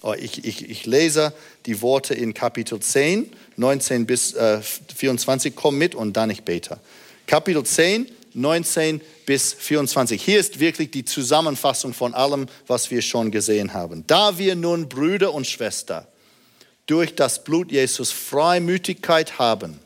Oh, 0.02 0.14
ich, 0.14 0.44
ich, 0.44 0.68
ich, 0.68 0.86
lese 0.86 1.32
die 1.66 1.80
Worte 1.82 2.14
in 2.14 2.32
Kapitel 2.32 2.78
10, 2.78 3.32
19 3.56 4.06
bis 4.06 4.32
äh, 4.34 4.60
24. 4.62 5.56
Komm 5.56 5.76
mit 5.76 5.96
und 5.96 6.16
dann 6.16 6.30
ich 6.30 6.44
bete. 6.44 6.78
Kapitel 7.26 7.64
10, 7.64 8.08
19 8.34 9.00
bis 9.28 9.52
24. 9.52 10.22
Hier 10.22 10.40
ist 10.40 10.58
wirklich 10.58 10.90
die 10.90 11.04
Zusammenfassung 11.04 11.92
von 11.92 12.14
allem, 12.14 12.46
was 12.66 12.90
wir 12.90 13.02
schon 13.02 13.30
gesehen 13.30 13.74
haben. 13.74 14.06
Da 14.06 14.38
wir 14.38 14.56
nun 14.56 14.88
Brüder 14.88 15.34
und 15.34 15.46
Schwestern 15.46 16.06
durch 16.86 17.14
das 17.14 17.44
Blut 17.44 17.70
Jesus 17.70 18.10
Freimütigkeit 18.10 19.38
haben 19.38 19.80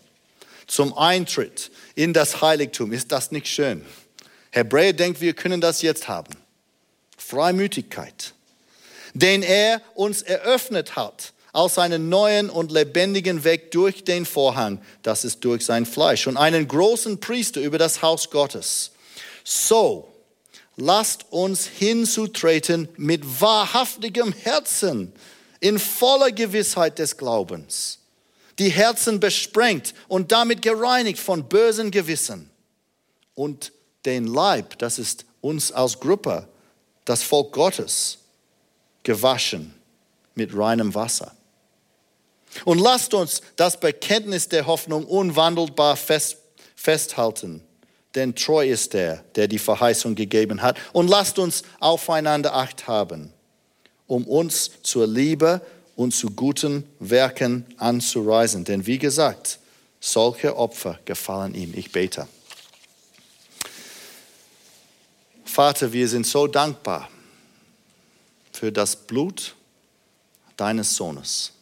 zum 0.68 0.96
Eintritt 0.96 1.72
in 1.96 2.12
das 2.12 2.40
Heiligtum, 2.40 2.92
ist 2.92 3.10
das 3.10 3.32
nicht 3.32 3.48
schön? 3.48 3.84
Hebräer 4.52 4.92
denkt, 4.92 5.20
wir 5.20 5.32
können 5.32 5.60
das 5.60 5.82
jetzt 5.82 6.06
haben. 6.06 6.36
Freimütigkeit, 7.16 8.34
den 9.12 9.42
er 9.42 9.82
uns 9.96 10.22
eröffnet 10.22 10.94
hat 10.94 11.32
aus 11.50 11.78
einem 11.78 12.08
neuen 12.08 12.48
und 12.48 12.70
lebendigen 12.70 13.42
Weg 13.42 13.72
durch 13.72 14.04
den 14.04 14.24
Vorhang, 14.24 14.80
das 15.02 15.24
ist 15.24 15.44
durch 15.44 15.64
sein 15.64 15.84
Fleisch, 15.84 16.28
und 16.28 16.36
einen 16.36 16.68
großen 16.68 17.18
Priester 17.18 17.60
über 17.60 17.78
das 17.78 18.02
Haus 18.02 18.30
Gottes. 18.30 18.92
So, 19.44 20.12
lasst 20.76 21.26
uns 21.30 21.66
hinzutreten 21.66 22.88
mit 22.96 23.40
wahrhaftigem 23.40 24.32
Herzen, 24.32 25.12
in 25.62 25.78
voller 25.78 26.32
Gewissheit 26.32 26.98
des 26.98 27.16
Glaubens, 27.16 28.00
die 28.58 28.68
Herzen 28.68 29.20
besprengt 29.20 29.94
und 30.08 30.32
damit 30.32 30.60
gereinigt 30.60 31.20
von 31.20 31.48
bösen 31.48 31.92
Gewissen. 31.92 32.50
Und 33.34 33.72
den 34.04 34.26
Leib, 34.26 34.76
das 34.78 34.98
ist 34.98 35.24
uns 35.40 35.70
als 35.70 36.00
Gruppe, 36.00 36.48
das 37.04 37.22
Volk 37.22 37.52
Gottes, 37.52 38.18
gewaschen 39.04 39.72
mit 40.34 40.56
reinem 40.56 40.94
Wasser. 40.96 41.32
Und 42.64 42.78
lasst 42.78 43.14
uns 43.14 43.40
das 43.54 43.78
Bekenntnis 43.78 44.48
der 44.48 44.66
Hoffnung 44.66 45.06
unwandelbar 45.06 45.96
fest, 45.96 46.38
festhalten, 46.74 47.62
denn 48.14 48.34
treu 48.34 48.68
ist 48.68 48.92
der, 48.92 49.24
der 49.36 49.48
die 49.48 49.58
Verheißung 49.58 50.14
gegeben 50.14 50.62
hat. 50.62 50.76
Und 50.92 51.08
lasst 51.08 51.38
uns 51.38 51.62
aufeinander 51.80 52.54
Acht 52.54 52.86
haben, 52.86 53.32
um 54.06 54.26
uns 54.26 54.70
zur 54.82 55.06
Liebe 55.06 55.60
und 55.96 56.14
zu 56.14 56.30
guten 56.30 56.84
Werken 56.98 57.66
anzureisen. 57.78 58.64
Denn 58.64 58.86
wie 58.86 58.98
gesagt, 58.98 59.58
solche 60.00 60.56
Opfer 60.56 60.98
gefallen 61.04 61.54
ihm. 61.54 61.72
Ich 61.74 61.92
bete. 61.92 62.26
Vater, 65.44 65.92
wir 65.92 66.08
sind 66.08 66.26
so 66.26 66.46
dankbar 66.46 67.08
für 68.52 68.72
das 68.72 68.96
Blut 68.96 69.54
deines 70.56 70.94
Sohnes. 70.96 71.52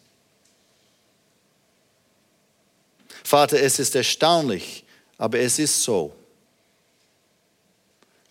Vater, 3.25 3.61
es 3.61 3.79
ist 3.79 3.95
erstaunlich, 3.95 4.85
aber 5.19 5.39
es 5.39 5.59
ist 5.59 5.83
so. 5.83 6.13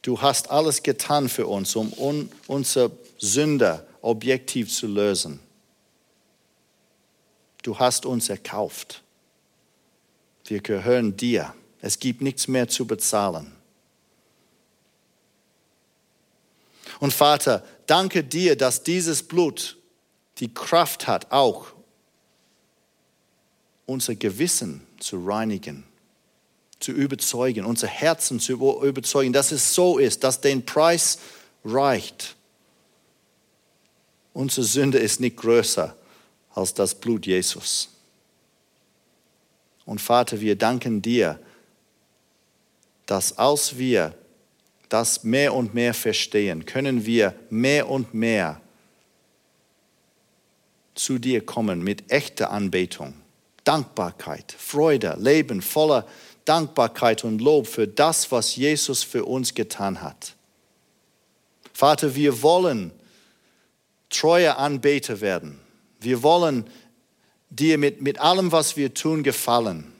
Du 0.01 0.21
hast 0.21 0.49
alles 0.49 0.81
getan 0.83 1.27
für 1.29 1.47
uns, 1.47 1.75
um 1.75 1.91
un 1.93 2.31
unsere 2.47 2.91
Sünder 3.17 3.85
objektiv 4.01 4.73
zu 4.73 4.87
lösen. 4.87 5.39
Du 7.61 7.77
hast 7.77 8.05
uns 8.05 8.29
erkauft. 8.29 9.03
Wir 10.45 10.61
gehören 10.61 11.17
dir. 11.17 11.53
Es 11.81 11.99
gibt 11.99 12.21
nichts 12.21 12.47
mehr 12.47 12.67
zu 12.67 12.87
bezahlen. 12.87 13.55
Und 16.99 17.13
Vater, 17.13 17.63
danke 17.85 18.23
dir, 18.23 18.55
dass 18.55 18.83
dieses 18.83 19.23
Blut 19.23 19.77
die 20.39 20.53
Kraft 20.53 21.07
hat, 21.07 21.31
auch 21.31 21.67
unser 23.85 24.15
Gewissen 24.15 24.85
zu 24.99 25.25
reinigen, 25.25 25.83
zu 26.79 26.91
überzeugen, 26.91 27.65
unser 27.65 27.87
Herzen 27.87 28.39
zu 28.39 28.53
überzeugen, 28.53 29.33
dass 29.33 29.51
es 29.51 29.73
so 29.73 29.97
ist, 29.97 30.23
dass 30.23 30.41
den 30.41 30.65
Preis 30.65 31.19
reicht. 31.65 32.35
Unsere 34.33 34.65
Sünde 34.65 34.97
ist 34.97 35.19
nicht 35.19 35.37
größer 35.37 35.95
als 36.53 36.73
das 36.73 36.95
Blut 36.95 37.25
Jesus. 37.25 37.89
Und 39.85 39.99
Vater, 39.99 40.39
wir 40.39 40.55
danken 40.55 41.01
dir, 41.01 41.39
dass 43.05 43.37
als 43.37 43.77
wir 43.77 44.13
das 44.87 45.23
mehr 45.23 45.53
und 45.53 45.73
mehr 45.73 45.93
verstehen, 45.93 46.65
können 46.65 47.05
wir 47.05 47.33
mehr 47.49 47.89
und 47.89 48.13
mehr 48.13 48.61
zu 50.95 51.17
dir 51.17 51.45
kommen 51.45 51.83
mit 51.83 52.11
echter 52.11 52.51
Anbetung 52.51 53.13
Dankbarkeit, 53.63 54.55
Freude, 54.57 55.15
Leben 55.19 55.61
voller 55.61 56.07
Dankbarkeit 56.49 57.23
und 57.23 57.39
Lob 57.39 57.67
für 57.67 57.87
das, 57.87 58.31
was 58.31 58.55
Jesus 58.55 59.03
für 59.03 59.25
uns 59.25 59.53
getan 59.53 60.01
hat. 60.01 60.35
Vater, 61.73 62.15
wir 62.15 62.41
wollen 62.41 62.91
treue 64.09 64.57
Anbeter 64.57 65.21
werden. 65.21 65.59
Wir 65.99 66.23
wollen 66.23 66.65
dir 67.49 67.77
mit, 67.77 68.01
mit 68.01 68.19
allem, 68.19 68.51
was 68.51 68.75
wir 68.75 68.93
tun, 68.93 69.23
gefallen. 69.23 69.93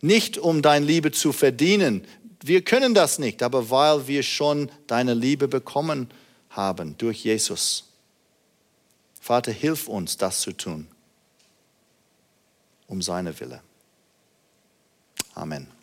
Nicht 0.00 0.38
um 0.38 0.62
deine 0.62 0.86
Liebe 0.86 1.12
zu 1.12 1.32
verdienen. 1.32 2.06
Wir 2.42 2.62
können 2.62 2.94
das 2.94 3.18
nicht, 3.18 3.42
aber 3.42 3.70
weil 3.70 4.06
wir 4.06 4.22
schon 4.22 4.70
deine 4.86 5.14
Liebe 5.14 5.48
bekommen 5.48 6.08
haben 6.50 6.96
durch 6.98 7.24
Jesus. 7.24 7.92
Vater, 9.20 9.52
hilf 9.52 9.88
uns, 9.88 10.16
das 10.16 10.40
zu 10.40 10.52
tun 10.52 10.88
um 12.86 13.02
seine 13.02 13.38
Wille. 13.40 13.60
Amen. 15.36 15.73